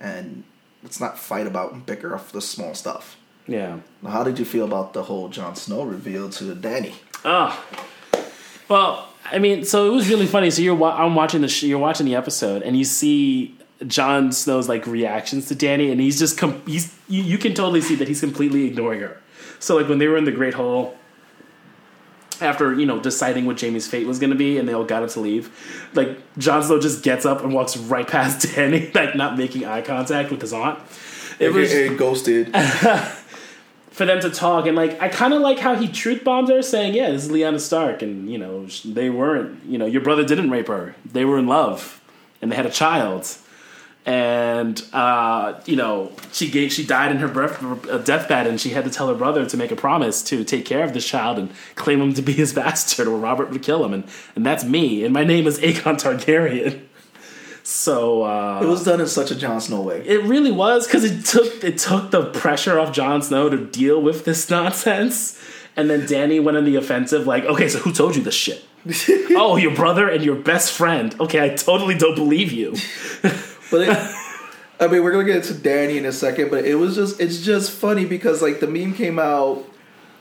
and 0.00 0.44
let's 0.82 1.00
not 1.00 1.18
fight 1.18 1.46
about 1.46 1.72
and 1.72 1.84
bicker 1.84 2.14
off 2.14 2.32
the 2.32 2.40
small 2.40 2.74
stuff. 2.74 3.16
Yeah. 3.48 3.80
Now, 4.02 4.10
how 4.10 4.22
did 4.24 4.38
you 4.38 4.44
feel 4.44 4.64
about 4.64 4.92
the 4.92 5.02
whole 5.02 5.28
Jon 5.28 5.56
Snow 5.56 5.82
reveal 5.82 6.30
to 6.30 6.54
Dany? 6.54 6.94
Ah. 7.24 7.60
Well, 8.68 9.08
I 9.24 9.38
mean, 9.38 9.64
so 9.64 9.86
it 9.86 9.94
was 9.94 10.08
really 10.08 10.26
funny. 10.26 10.50
So 10.50 10.62
you're 10.62 10.74
wa- 10.74 10.96
I'm 10.96 11.14
watching 11.14 11.40
the 11.40 11.48
sh- 11.48 11.64
you're 11.64 11.78
watching 11.78 12.06
the 12.06 12.14
episode, 12.14 12.62
and 12.62 12.76
you 12.76 12.84
see 12.84 13.56
Jon 13.86 14.32
Snow's 14.32 14.68
like 14.68 14.86
reactions 14.86 15.48
to 15.48 15.54
Dany, 15.54 15.90
and 15.90 16.00
he's 16.00 16.18
just 16.18 16.38
com- 16.38 16.62
he's 16.66 16.94
you, 17.08 17.22
you 17.22 17.38
can 17.38 17.54
totally 17.54 17.80
see 17.80 17.94
that 17.96 18.08
he's 18.08 18.20
completely 18.20 18.64
ignoring 18.66 19.00
her. 19.00 19.20
So 19.58 19.76
like 19.76 19.88
when 19.88 19.98
they 19.98 20.08
were 20.08 20.16
in 20.16 20.24
the 20.24 20.32
Great 20.32 20.54
Hall. 20.54 20.96
After 22.40 22.74
you 22.74 22.86
know 22.86 22.98
deciding 22.98 23.44
what 23.44 23.60
Jaime's 23.60 23.86
fate 23.86 24.04
was 24.04 24.18
going 24.18 24.30
to 24.30 24.36
be, 24.36 24.58
and 24.58 24.68
they 24.68 24.72
all 24.72 24.82
got 24.82 25.04
up 25.04 25.10
to 25.10 25.20
leave, 25.20 25.88
like 25.94 26.18
Jon 26.38 26.60
Snow 26.64 26.80
just 26.80 27.04
gets 27.04 27.24
up 27.24 27.44
and 27.44 27.52
walks 27.52 27.76
right 27.76 28.08
past 28.08 28.44
Dany, 28.48 28.92
like 28.92 29.14
not 29.14 29.38
making 29.38 29.64
eye 29.64 29.82
contact 29.82 30.32
with 30.32 30.40
his 30.40 30.52
aunt. 30.52 30.80
It 31.38 31.52
was 31.52 31.72
AKA 31.72 31.96
ghosted. 31.96 32.52
for 33.92 34.06
them 34.06 34.20
to 34.20 34.30
talk 34.30 34.66
and 34.66 34.74
like 34.74 35.00
I 35.00 35.08
kind 35.08 35.34
of 35.34 35.42
like 35.42 35.58
how 35.58 35.76
he 35.76 35.86
truth 35.86 36.24
bombs 36.24 36.50
her, 36.50 36.62
saying, 36.62 36.94
"Yeah, 36.94 37.10
this 37.10 37.26
is 37.26 37.30
Lyanna 37.30 37.60
Stark, 37.60 38.02
and 38.02 38.28
you 38.30 38.38
know 38.38 38.66
they 38.84 39.10
weren't. 39.10 39.64
You 39.66 39.78
know, 39.78 39.86
your 39.86 40.00
brother 40.00 40.24
didn't 40.24 40.50
rape 40.50 40.68
her. 40.68 40.96
They 41.04 41.24
were 41.24 41.38
in 41.38 41.46
love, 41.46 42.00
and 42.40 42.50
they 42.50 42.56
had 42.56 42.66
a 42.66 42.70
child, 42.70 43.36
and 44.04 44.82
uh, 44.92 45.60
you 45.64 45.76
know 45.76 46.10
she 46.32 46.50
gave 46.50 46.72
she 46.72 46.84
died 46.84 47.12
in 47.12 47.18
her 47.18 47.28
breath, 47.28 47.62
uh, 47.88 47.98
deathbed, 47.98 48.46
and 48.46 48.60
she 48.60 48.70
had 48.70 48.84
to 48.84 48.90
tell 48.90 49.08
her 49.08 49.14
brother 49.14 49.46
to 49.46 49.56
make 49.56 49.70
a 49.70 49.76
promise 49.76 50.22
to 50.24 50.44
take 50.44 50.64
care 50.64 50.82
of 50.82 50.92
this 50.92 51.06
child 51.06 51.38
and 51.38 51.50
claim 51.76 52.00
him 52.00 52.14
to 52.14 52.22
be 52.22 52.32
his 52.32 52.52
bastard, 52.54 53.06
or 53.06 53.18
Robert 53.18 53.50
would 53.50 53.62
kill 53.62 53.84
him, 53.84 53.94
and 53.94 54.04
and 54.34 54.44
that's 54.44 54.64
me, 54.64 55.04
and 55.04 55.14
my 55.14 55.24
name 55.24 55.46
is 55.46 55.58
Aegon 55.60 56.00
Targaryen." 56.00 56.82
So 57.64 58.24
uh, 58.24 58.60
it 58.60 58.66
was 58.66 58.84
done 58.84 59.00
in 59.00 59.06
such 59.06 59.30
a 59.30 59.36
Jon 59.36 59.60
Snow 59.60 59.82
way. 59.82 60.04
it 60.04 60.24
really 60.24 60.50
was 60.50 60.86
because 60.86 61.04
it 61.04 61.24
took 61.24 61.62
it 61.62 61.78
took 61.78 62.10
the 62.10 62.24
pressure 62.26 62.80
off 62.80 62.92
Jon 62.92 63.22
Snow 63.22 63.48
to 63.48 63.56
deal 63.66 64.02
with 64.02 64.24
this 64.24 64.50
nonsense, 64.50 65.40
and 65.76 65.88
then 65.88 66.02
Dany 66.02 66.42
went 66.42 66.56
on 66.56 66.64
the 66.64 66.74
offensive. 66.74 67.28
Like, 67.28 67.44
okay, 67.44 67.68
so 67.68 67.78
who 67.78 67.92
told 67.92 68.16
you 68.16 68.22
this 68.22 68.34
shit? 68.34 68.64
oh, 69.36 69.56
your 69.56 69.76
brother 69.76 70.08
and 70.08 70.24
your 70.24 70.34
best 70.34 70.72
friend. 70.72 71.14
Okay, 71.20 71.40
I 71.40 71.54
totally 71.54 71.96
don't 71.96 72.16
believe 72.16 72.50
you. 72.50 72.74
But 73.72 73.88
it, 73.88 74.14
I 74.80 74.86
mean, 74.86 75.02
we're 75.02 75.10
gonna 75.12 75.24
get 75.24 75.36
into 75.36 75.54
Dany 75.54 75.96
in 75.96 76.04
a 76.06 76.12
second, 76.12 76.50
but 76.50 76.64
it 76.64 76.76
was 76.76 76.94
just 76.94 77.20
it's 77.20 77.40
just 77.40 77.72
funny 77.72 78.04
because 78.04 78.40
like 78.42 78.60
the 78.60 78.68
meme 78.68 78.94
came 78.94 79.18
out 79.18 79.64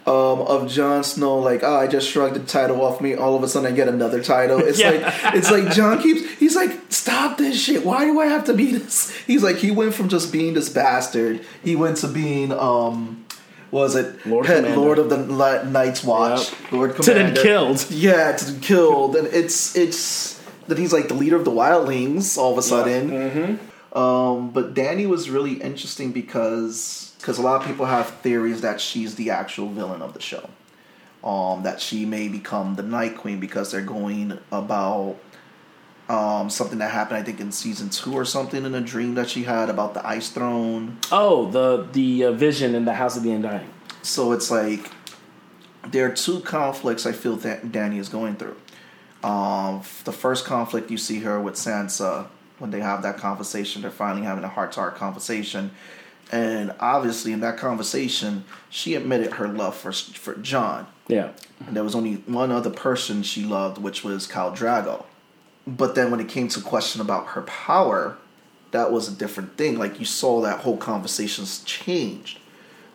um, 0.08 0.42
of 0.42 0.68
Jon 0.68 1.04
Snow, 1.04 1.38
like, 1.38 1.62
oh, 1.62 1.76
I 1.76 1.86
just 1.86 2.10
shrugged 2.10 2.34
the 2.36 2.40
title 2.40 2.82
off 2.82 3.02
me. 3.02 3.14
All 3.14 3.36
of 3.36 3.44
a 3.44 3.48
sudden, 3.48 3.72
I 3.72 3.76
get 3.76 3.88
another 3.88 4.24
title. 4.24 4.58
It's 4.60 4.80
Yeah. 4.80 4.90
like 4.92 5.36
it's 5.36 5.52
like 5.52 5.72
Jon 5.76 6.02
keeps. 6.02 6.28
He's 6.40 6.56
like, 6.56 6.72
stop 6.90 7.38
this 7.38 7.62
shit. 7.64 7.86
Why 7.86 8.06
do 8.06 8.20
I 8.20 8.26
have 8.26 8.46
to 8.46 8.54
be 8.56 8.72
this? 8.72 9.16
He's 9.28 9.44
like, 9.44 9.58
he 9.58 9.70
went 9.70 9.94
from 9.94 10.10
just 10.10 10.32
being 10.32 10.56
this 10.56 10.70
bastard. 10.70 11.42
He 11.64 11.76
went 11.76 11.98
to 11.98 12.08
being 12.08 12.52
um, 12.52 13.26
was 13.70 13.96
it 13.96 14.26
Lord 14.26 14.48
head 14.48 14.76
Lord 14.76 14.98
of 14.98 15.10
the 15.12 15.18
Night's 15.66 16.04
Watch, 16.04 16.52
Yep. 16.52 16.72
Lord 16.72 16.96
To 16.98 17.02
then 17.14 17.18
Commander. 17.36 17.42
killed. 17.42 17.86
Yeah, 17.92 18.32
to 18.36 18.60
killed, 18.60 19.16
and 19.16 19.28
it's 19.28 19.76
it's 19.76 20.40
that 20.72 20.80
he's 20.80 20.94
like 20.94 21.10
the 21.10 21.14
leader 21.14 21.36
of 21.36 21.44
the 21.44 21.52
Wildlings 21.52 22.38
all 22.38 22.54
of 22.54 22.58
a 22.58 22.62
sudden. 22.62 23.10
Mm-hmm. 23.12 23.98
Um, 23.98 24.52
but 24.52 24.74
Dany 24.74 25.06
was 25.06 25.30
really 25.30 25.56
interesting 25.56 26.14
because 26.14 27.14
because 27.18 27.38
a 27.38 27.42
lot 27.42 27.60
of 27.60 27.68
people 27.68 27.86
have 27.88 28.10
theories 28.22 28.62
that 28.62 28.80
she's 28.80 29.16
the 29.16 29.32
actual 29.32 29.68
villain 29.68 30.02
of 30.02 30.14
the 30.14 30.22
show. 30.22 30.50
Um, 31.26 31.64
that 31.64 31.82
she 31.82 32.06
may 32.06 32.30
become 32.30 32.76
the 32.76 32.84
Night 32.84 33.18
Queen 33.18 33.42
because 33.42 33.70
they're 33.70 33.82
going 33.82 34.40
about 34.50 35.18
um, 36.08 36.50
something 36.50 36.80
that 36.80 36.92
happened, 36.92 37.18
I 37.18 37.24
think, 37.24 37.42
in 37.42 37.52
season 37.52 37.90
two 37.90 38.14
or 38.14 38.24
something, 38.24 38.66
in 38.66 38.74
a 38.74 38.82
dream 38.82 39.16
that 39.16 39.30
she 39.30 39.44
had 39.44 39.70
about 39.70 39.94
the 39.94 40.08
ice 40.08 40.30
throne. 40.30 41.00
Oh, 41.12 41.52
the 41.52 41.86
the 41.92 42.26
uh, 42.26 42.32
vision 42.32 42.76
in 42.76 42.86
the 42.86 42.94
House 42.94 43.18
of 43.18 43.24
the 43.24 43.32
Undying. 43.32 43.70
So 44.04 44.32
it's 44.32 44.50
like 44.50 44.90
there 45.86 46.06
are 46.06 46.14
two 46.14 46.40
conflicts 46.40 47.06
I 47.06 47.12
feel 47.12 47.36
that 47.36 47.74
Dany 47.74 48.00
is 48.00 48.08
going 48.08 48.38
through. 48.38 48.56
Um, 49.24 49.82
the 50.04 50.12
first 50.12 50.46
conflict 50.46 50.90
you 50.90 50.98
see 50.98 51.20
her 51.20 51.40
with 51.40 51.56
Sansa 51.56 52.28
when 52.58 52.72
they 52.72 52.80
have 52.80 53.04
that 53.04 53.18
conversation. 53.18 53.82
They're 53.82 53.92
finally 53.92 54.26
having 54.26 54.44
a 54.44 54.50
heart 54.50 54.72
to 54.74 54.80
heart 54.80 54.96
conversation, 54.96 55.72
and 56.32 56.74
obviously 56.80 57.32
in 57.32 57.40
that 57.42 57.58
conversation, 57.58 58.46
she 58.70 58.96
admitted 58.96 59.34
her 59.34 59.48
love 59.48 59.76
for 59.76 59.92
for 59.92 60.36
Jon. 60.36 60.88
Yeah. 61.08 61.32
And 61.68 61.76
there 61.76 61.84
was 61.84 61.96
only 61.96 62.16
one 62.16 62.52
other 62.52 62.70
person 62.70 63.22
she 63.22 63.44
loved, 63.44 63.78
which 63.78 64.04
was 64.04 64.28
Khal 64.28 64.56
Drogo. 64.56 65.06
But 65.68 65.94
then 65.94 66.10
when 66.10 66.20
it 66.20 66.30
came 66.30 66.48
to 66.50 66.62
question 66.62 67.02
about 67.02 67.28
her 67.28 67.44
power, 67.44 68.18
that 68.72 68.92
was 68.92 69.08
a 69.08 69.12
different 69.12 69.58
thing. 69.58 69.78
Like 69.78 70.00
you 70.00 70.06
saw 70.06 70.42
that 70.42 70.62
whole 70.62 70.78
conversation's 70.78 71.64
changed. 71.64 72.40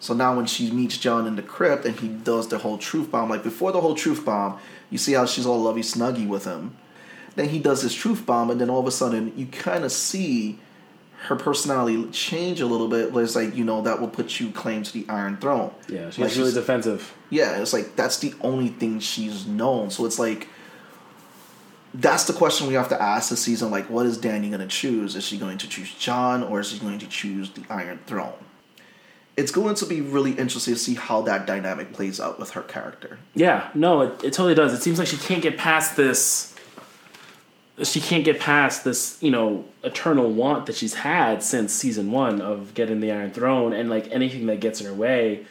So 0.07 0.15
now 0.15 0.37
when 0.37 0.47
she 0.47 0.71
meets 0.71 0.99
Jon 0.99 1.27
in 1.27 1.35
the 1.35 1.43
crypt 1.43 1.85
and 1.85 1.99
he 1.99 2.07
does 2.07 2.47
the 2.47 2.59
whole 2.59 2.79
truth 2.79 3.11
bomb, 3.11 3.29
like 3.29 3.43
before 3.43 3.73
the 3.73 3.81
whole 3.81 3.97
truth 3.97 4.25
bomb, 4.25 4.61
you 4.89 4.99
see 4.99 5.15
how 5.15 5.27
she's 5.27 5.45
all 5.45 5.61
lovey 5.61 5.81
snuggy 5.81 6.29
with 6.29 6.45
him. 6.45 6.77
Then 7.35 7.49
he 7.49 7.59
does 7.59 7.83
his 7.83 7.93
truth 7.93 8.25
bomb, 8.25 8.49
and 8.49 8.61
then 8.61 8.71
all 8.71 8.79
of 8.79 8.87
a 8.87 8.93
sudden 8.93 9.37
you 9.37 9.47
kind 9.47 9.85
of 9.85 9.91
see 9.91 10.61
her 11.25 11.35
personality 11.35 12.09
change 12.13 12.61
a 12.61 12.67
little 12.67 12.87
bit. 12.87 13.13
But 13.13 13.25
it's 13.25 13.35
like 13.35 13.57
you 13.57 13.65
know 13.65 13.83
that 13.83 14.01
will 14.01 14.07
put 14.07 14.39
you 14.39 14.53
claim 14.53 14.85
to 14.85 14.93
the 14.93 15.05
Iron 15.09 15.39
Throne. 15.39 15.73
Yeah, 15.89 16.11
she's 16.11 16.21
Like, 16.21 16.37
really 16.37 16.53
defensive. 16.53 17.13
Yeah, 17.29 17.61
it's 17.61 17.73
like 17.73 17.97
that's 17.97 18.19
the 18.19 18.33
only 18.43 18.69
thing 18.69 19.01
she's 19.01 19.45
known. 19.45 19.91
So 19.91 20.07
it's 20.07 20.21
like 20.21 20.47
that's 21.95 22.25
the 22.25 22.33
question 22.33 22.69
we 22.69 22.75
have 22.75 22.91
to 22.91 23.03
ask 23.03 23.31
this 23.31 23.43
season. 23.43 23.73
Like, 23.73 23.91
what 23.91 24.07
is 24.07 24.19
Dany 24.19 24.51
going 24.51 24.61
to 24.61 24.69
choose? 24.69 25.17
Is 25.17 25.25
she 25.25 25.37
going 25.37 25.59
to 25.59 25.69
choose 25.69 25.93
Jon 25.95 26.45
or 26.45 26.61
is 26.61 26.71
she 26.71 26.79
going 26.79 27.01
to 27.01 27.09
choose 27.09 27.51
the 27.51 27.65
Iron 27.69 27.99
Throne? 28.07 28.35
It's 29.37 29.53
going 29.53 29.75
to 29.77 29.87
be 29.87 30.01
really 30.01 30.33
interesting 30.33 30.75
to 30.75 30.81
see 30.81 30.95
how 30.95 31.23
that 31.23 31.47
dynamic 31.47 31.93
plays 31.93 32.21
out 32.21 32.39
with 32.39 32.51
her 32.51 32.63
character. 32.63 33.19
Yeah, 33.35 33.71
no, 33.75 34.01
it, 34.03 34.25
it 34.25 34.33
totally 34.33 34.55
does. 34.55 34.73
It 34.73 34.83
seems 34.83 34.99
like 34.99 35.09
she 35.09 35.19
can't 35.19 35.43
get 35.43 35.59
past 35.59 35.97
this. 35.97 36.55
She 37.83 38.01
can't 38.01 38.25
get 38.25 38.41
past 38.41 38.85
this, 38.85 39.19
you 39.21 39.31
know, 39.31 39.67
eternal 39.83 40.31
want 40.31 40.65
that 40.67 40.77
she's 40.77 40.95
had 40.95 41.43
since 41.43 41.75
season 41.75 42.11
one 42.11 42.41
of 42.41 42.73
getting 42.73 43.01
the 43.01 43.13
Iron 43.13 43.31
Throne, 43.31 43.75
and 43.75 43.91
like 43.91 44.09
anything 44.11 44.47
that 44.47 44.61
gets 44.61 44.81
in 44.81 44.87
her 44.87 44.95
way, 44.95 45.45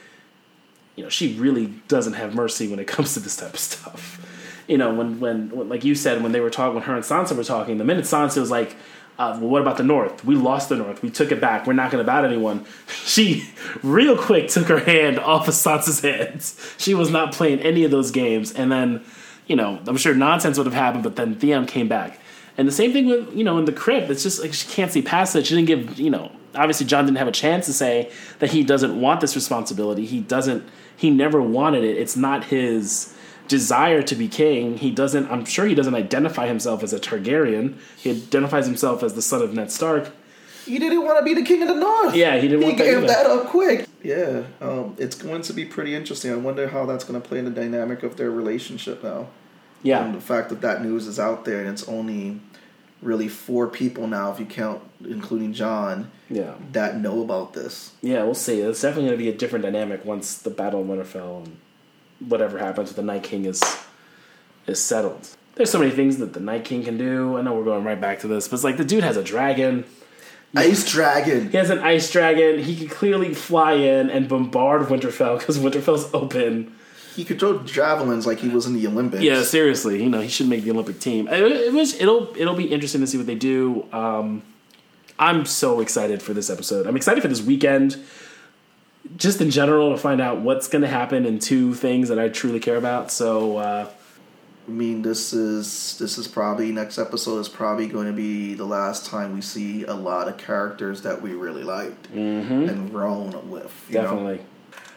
you 0.95 1.03
know, 1.03 1.09
she 1.09 1.37
really 1.37 1.67
doesn't 1.87 2.13
have 2.13 2.33
mercy 2.33 2.67
when 2.67 2.79
it 2.79 2.87
comes 2.87 3.13
to 3.13 3.19
this 3.19 3.35
type 3.35 3.53
of 3.53 3.59
stuff. 3.59 4.19
You 4.67 4.79
know, 4.79 4.93
when 4.95 5.19
when, 5.19 5.49
when 5.51 5.69
like 5.69 5.83
you 5.83 5.93
said, 5.93 6.23
when 6.23 6.31
they 6.31 6.39
were 6.39 6.49
talking, 6.49 6.73
when 6.73 6.83
her 6.83 6.95
and 6.95 7.05
Sansa 7.05 7.35
were 7.35 7.43
talking, 7.43 7.77
the 7.77 7.85
minute 7.85 8.05
Sansa 8.05 8.39
was 8.39 8.49
like, 8.49 8.75
uh, 9.17 9.37
"Well, 9.39 9.49
what 9.49 9.61
about 9.61 9.77
the 9.77 9.83
North? 9.83 10.23
We 10.23 10.35
lost 10.35 10.69
the 10.69 10.75
North. 10.75 11.01
We 11.01 11.09
took 11.09 11.31
it 11.31 11.41
back. 11.41 11.67
We're 11.67 11.73
not 11.73 11.91
going 11.91 12.03
to 12.03 12.07
bat 12.07 12.25
anyone." 12.25 12.65
She 13.05 13.47
real 13.83 14.17
quick 14.17 14.49
took 14.49 14.65
her 14.67 14.79
hand 14.79 15.19
off 15.33 15.47
of 15.47 15.53
Sansa's 15.53 16.01
hands. 16.01 16.59
She 16.77 16.93
was 16.93 17.11
not 17.11 17.33
playing 17.33 17.59
any 17.59 17.83
of 17.83 17.91
those 17.91 18.11
games, 18.11 18.51
and 18.51 18.71
then 18.71 19.05
you 19.47 19.55
know, 19.55 19.79
I'm 19.87 19.97
sure 19.97 20.13
nonsense 20.13 20.57
would 20.57 20.65
have 20.65 20.73
happened, 20.73 21.03
but 21.03 21.15
then 21.15 21.35
Theon 21.35 21.65
came 21.65 21.87
back. 21.87 22.19
And 22.57 22.67
the 22.67 22.71
same 22.71 22.93
thing 22.93 23.07
with, 23.07 23.33
you 23.33 23.43
know, 23.43 23.57
in 23.57 23.65
the 23.65 23.71
crypt, 23.71 24.09
it's 24.09 24.23
just 24.23 24.41
like 24.41 24.53
she 24.53 24.67
can't 24.67 24.91
see 24.91 25.01
past 25.01 25.35
it. 25.35 25.45
She 25.45 25.55
didn't 25.55 25.67
give, 25.67 25.99
you 25.99 26.09
know, 26.09 26.31
obviously 26.55 26.85
Jon 26.85 27.05
didn't 27.05 27.17
have 27.17 27.27
a 27.27 27.33
chance 27.33 27.65
to 27.65 27.73
say 27.73 28.11
that 28.39 28.51
he 28.51 28.63
doesn't 28.63 28.99
want 28.99 29.21
this 29.21 29.35
responsibility. 29.35 30.05
He 30.05 30.21
doesn't, 30.21 30.67
he 30.95 31.09
never 31.09 31.41
wanted 31.41 31.83
it. 31.83 31.97
It's 31.97 32.15
not 32.15 32.45
his 32.45 33.14
desire 33.47 34.01
to 34.03 34.15
be 34.15 34.27
king. 34.27 34.77
He 34.77 34.91
doesn't, 34.91 35.29
I'm 35.31 35.45
sure 35.45 35.65
he 35.65 35.75
doesn't 35.75 35.95
identify 35.95 36.47
himself 36.47 36.83
as 36.83 36.93
a 36.93 36.99
Targaryen. 36.99 37.75
He 37.97 38.11
identifies 38.11 38.65
himself 38.65 39.03
as 39.03 39.13
the 39.13 39.21
son 39.21 39.41
of 39.41 39.53
Ned 39.53 39.71
Stark. 39.71 40.11
He 40.65 40.79
didn't 40.79 41.03
want 41.03 41.19
to 41.19 41.23
be 41.25 41.35
the 41.35 41.43
king 41.43 41.61
of 41.61 41.67
the 41.67 41.75
North. 41.75 42.15
Yeah, 42.15 42.35
he 42.37 42.47
didn't 42.47 42.61
He 42.61 42.65
want 42.65 42.77
that 42.79 42.83
gave 42.85 42.97
either. 42.97 43.07
that 43.07 43.25
up 43.27 43.47
quick. 43.47 43.87
Yeah, 44.03 44.43
um, 44.61 44.95
it's 44.97 45.15
going 45.15 45.43
to 45.43 45.53
be 45.53 45.63
pretty 45.65 45.93
interesting. 45.93 46.31
I 46.31 46.35
wonder 46.35 46.67
how 46.69 46.85
that's 46.87 47.03
going 47.03 47.21
to 47.21 47.27
play 47.27 47.37
in 47.39 47.45
the 47.45 47.51
dynamic 47.51 48.01
of 48.03 48.17
their 48.17 48.31
relationship 48.31 49.03
now. 49.03 49.27
Yeah. 49.83 50.03
And 50.03 50.15
the 50.15 50.21
fact 50.21 50.49
that 50.49 50.61
that 50.61 50.83
news 50.83 51.05
is 51.05 51.19
out 51.19 51.45
there 51.45 51.59
and 51.59 51.69
it's 51.69 51.87
only 51.87 52.39
really 53.03 53.27
four 53.27 53.67
people 53.67 54.07
now, 54.07 54.31
if 54.31 54.39
you 54.39 54.45
count, 54.47 54.81
including 55.07 55.53
Jon, 55.53 56.09
Yeah. 56.29 56.55
that 56.71 56.99
know 56.99 57.21
about 57.21 57.53
this. 57.53 57.91
Yeah, 58.01 58.23
we'll 58.23 58.33
see. 58.33 58.61
It's 58.61 58.81
definitely 58.81 59.09
going 59.09 59.19
to 59.19 59.23
be 59.23 59.29
a 59.29 59.37
different 59.37 59.63
dynamic 59.63 60.03
once 60.03 60.35
the 60.39 60.49
Battle 60.49 60.81
of 60.81 60.87
Winterfell 60.87 61.45
and 61.45 61.57
whatever 62.19 62.57
happens 62.57 62.89
with 62.89 62.95
the 62.95 63.03
Night 63.03 63.23
King 63.23 63.45
is 63.45 63.61
is 64.67 64.83
settled. 64.83 65.29
There's 65.55 65.71
so 65.71 65.79
many 65.79 65.91
things 65.91 66.17
that 66.17 66.33
the 66.33 66.39
Night 66.39 66.65
King 66.65 66.83
can 66.83 66.97
do. 66.97 67.37
I 67.37 67.41
know 67.41 67.53
we're 67.53 67.63
going 67.63 67.83
right 67.83 67.99
back 67.99 68.19
to 68.19 68.27
this, 68.27 68.47
but 68.47 68.55
it's 68.55 68.63
like 68.63 68.77
the 68.77 68.85
dude 68.85 69.03
has 69.03 69.17
a 69.17 69.23
dragon. 69.23 69.85
Ice 70.55 70.89
Dragon. 70.89 71.49
He 71.49 71.57
has 71.57 71.69
an 71.69 71.79
ice 71.79 72.09
dragon. 72.09 72.59
He 72.59 72.75
can 72.77 72.87
clearly 72.87 73.33
fly 73.33 73.73
in 73.73 74.09
and 74.09 74.29
bombard 74.29 74.83
Winterfell 74.83 75.39
because 75.39 75.59
Winterfell's 75.59 76.09
open. 76.13 76.73
He 77.15 77.23
could 77.23 77.39
throw 77.39 77.59
javelins 77.63 78.25
like 78.25 78.39
he 78.39 78.49
was 78.49 78.65
in 78.65 78.73
the 78.73 78.87
Olympics. 78.87 79.23
Yeah, 79.23 79.43
seriously, 79.43 80.03
you 80.03 80.09
know 80.09 80.21
he 80.21 80.27
should 80.27 80.47
make 80.49 80.63
the 80.63 80.71
Olympic 80.71 80.99
team. 80.99 81.27
It, 81.27 81.41
it 81.41 81.73
was 81.73 81.93
it'll 81.95 82.33
it'll 82.37 82.55
be 82.55 82.65
interesting 82.65 83.01
to 83.01 83.07
see 83.07 83.17
what 83.17 83.27
they 83.27 83.35
do. 83.35 83.85
Um, 83.93 84.43
I'm 85.17 85.45
so 85.45 85.79
excited 85.79 86.21
for 86.21 86.33
this 86.33 86.49
episode. 86.49 86.87
I'm 86.87 86.97
excited 86.97 87.21
for 87.21 87.29
this 87.29 87.41
weekend, 87.41 87.97
just 89.17 89.41
in 89.41 89.51
general, 89.51 89.91
to 89.91 89.97
find 89.97 90.19
out 90.21 90.41
what's 90.41 90.67
going 90.67 90.81
to 90.81 90.87
happen 90.87 91.25
in 91.25 91.39
two 91.39 91.73
things 91.73 92.09
that 92.09 92.19
I 92.19 92.29
truly 92.29 92.59
care 92.59 92.77
about. 92.77 93.11
So 93.11 93.57
uh, 93.57 93.87
I 94.67 94.71
mean, 94.71 95.01
this 95.03 95.31
is 95.33 95.97
this 95.99 96.17
is 96.17 96.27
probably 96.27 96.71
next 96.71 96.97
episode 96.97 97.39
is 97.39 97.49
probably 97.49 97.87
going 97.87 98.07
to 98.07 98.13
be 98.13 98.55
the 98.55 98.65
last 98.65 99.05
time 99.05 99.33
we 99.33 99.41
see 99.41 99.83
a 99.83 99.93
lot 99.93 100.27
of 100.27 100.37
characters 100.37 101.03
that 101.03 101.21
we 101.21 101.33
really 101.33 101.63
liked 101.63 102.09
and 102.11 102.89
grown 102.91 103.49
with. 103.49 103.85
You 103.89 103.95
know? 103.95 104.01
definitely, 104.01 104.39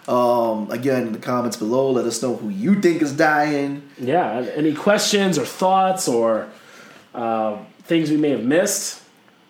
Um, 0.09 0.71
again, 0.71 1.07
in 1.09 1.13
the 1.13 1.19
comments 1.19 1.57
below, 1.59 1.91
let 1.91 2.07
us 2.07 2.23
know 2.23 2.35
who 2.37 2.49
you 2.49 2.81
think 2.81 3.03
is 3.03 3.13
dying. 3.13 3.83
yeah. 3.99 4.47
Any 4.57 4.73
questions 4.75 5.39
or 5.39 5.45
thoughts 5.45 6.09
or 6.09 6.49
uh, 7.15 7.59
things 7.83 8.11
we 8.11 8.17
may 8.17 8.31
have 8.31 8.45
missed? 8.45 9.03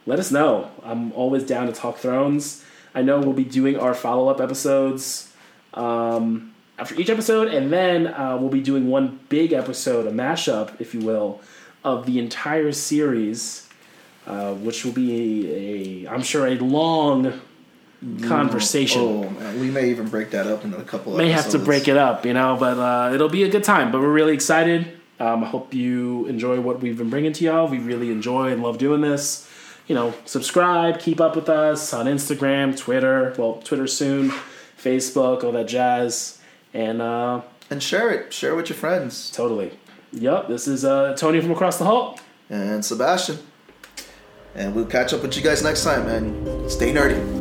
Let 0.04 0.18
us 0.18 0.32
know. 0.32 0.70
I'm 0.82 1.12
always 1.12 1.44
down 1.44 1.66
to 1.68 1.72
talk 1.72 1.98
Thrones. 1.98 2.64
I 2.98 3.02
know 3.02 3.20
we'll 3.20 3.32
be 3.32 3.44
doing 3.60 3.76
our 3.84 3.94
follow 3.94 4.28
up 4.28 4.40
episodes. 4.40 5.32
um, 5.74 6.54
after 6.78 6.94
each 6.94 7.10
episode, 7.10 7.48
and 7.48 7.72
then 7.72 8.06
uh, 8.06 8.36
we'll 8.40 8.50
be 8.50 8.60
doing 8.60 8.88
one 8.88 9.18
big 9.28 9.52
episode, 9.52 10.06
a 10.06 10.12
mashup, 10.12 10.80
if 10.80 10.94
you 10.94 11.00
will, 11.00 11.40
of 11.84 12.06
the 12.06 12.18
entire 12.18 12.70
series, 12.72 13.68
uh, 14.26 14.54
which 14.54 14.84
will 14.84 14.92
be 14.92 16.04
a, 16.04 16.08
I'm 16.08 16.22
sure, 16.22 16.46
a 16.46 16.54
long 16.56 17.40
conversation. 18.22 19.02
Oh 19.02 19.30
man, 19.30 19.60
we 19.60 19.70
may 19.70 19.90
even 19.90 20.08
break 20.08 20.30
that 20.30 20.46
up 20.46 20.64
into 20.64 20.78
a 20.78 20.84
couple. 20.84 21.12
Of 21.12 21.18
May 21.18 21.30
have 21.30 21.50
to 21.50 21.58
break 21.58 21.88
it 21.88 21.96
up, 21.96 22.24
you 22.24 22.32
know, 22.32 22.56
but 22.58 22.78
uh, 22.78 23.14
it'll 23.14 23.28
be 23.28 23.42
a 23.42 23.48
good 23.48 23.64
time. 23.64 23.90
But 23.90 24.00
we're 24.00 24.12
really 24.12 24.34
excited. 24.34 24.86
Um, 25.18 25.42
I 25.42 25.48
hope 25.48 25.74
you 25.74 26.26
enjoy 26.26 26.60
what 26.60 26.80
we've 26.80 26.96
been 26.96 27.10
bringing 27.10 27.32
to 27.32 27.44
y'all. 27.44 27.66
We 27.66 27.78
really 27.78 28.12
enjoy 28.12 28.52
and 28.52 28.62
love 28.62 28.78
doing 28.78 29.00
this. 29.00 29.48
You 29.88 29.94
know, 29.94 30.14
subscribe, 30.26 31.00
keep 31.00 31.20
up 31.20 31.34
with 31.34 31.48
us 31.48 31.92
on 31.92 32.06
Instagram, 32.06 32.76
Twitter, 32.78 33.34
well, 33.38 33.54
Twitter 33.64 33.86
soon, 33.86 34.30
Facebook, 34.80 35.42
all 35.42 35.52
that 35.52 35.66
jazz. 35.66 36.40
And 36.74 37.02
uh, 37.02 37.40
and 37.70 37.82
share 37.82 38.10
it. 38.10 38.32
Share 38.32 38.52
it 38.52 38.56
with 38.56 38.68
your 38.68 38.76
friends 38.78 39.30
totally. 39.30 39.72
Yep. 40.12 40.48
this 40.48 40.66
is 40.68 40.84
uh, 40.84 41.14
Tony 41.16 41.40
from 41.40 41.50
across 41.50 41.78
the 41.78 41.84
hall. 41.84 42.18
and 42.48 42.84
Sebastian. 42.84 43.38
And 44.54 44.74
we'll 44.74 44.86
catch 44.86 45.12
up 45.12 45.22
with 45.22 45.36
you 45.36 45.42
guys 45.42 45.62
next 45.62 45.84
time. 45.84 46.06
And 46.08 46.70
stay 46.70 46.92
nerdy. 46.92 47.37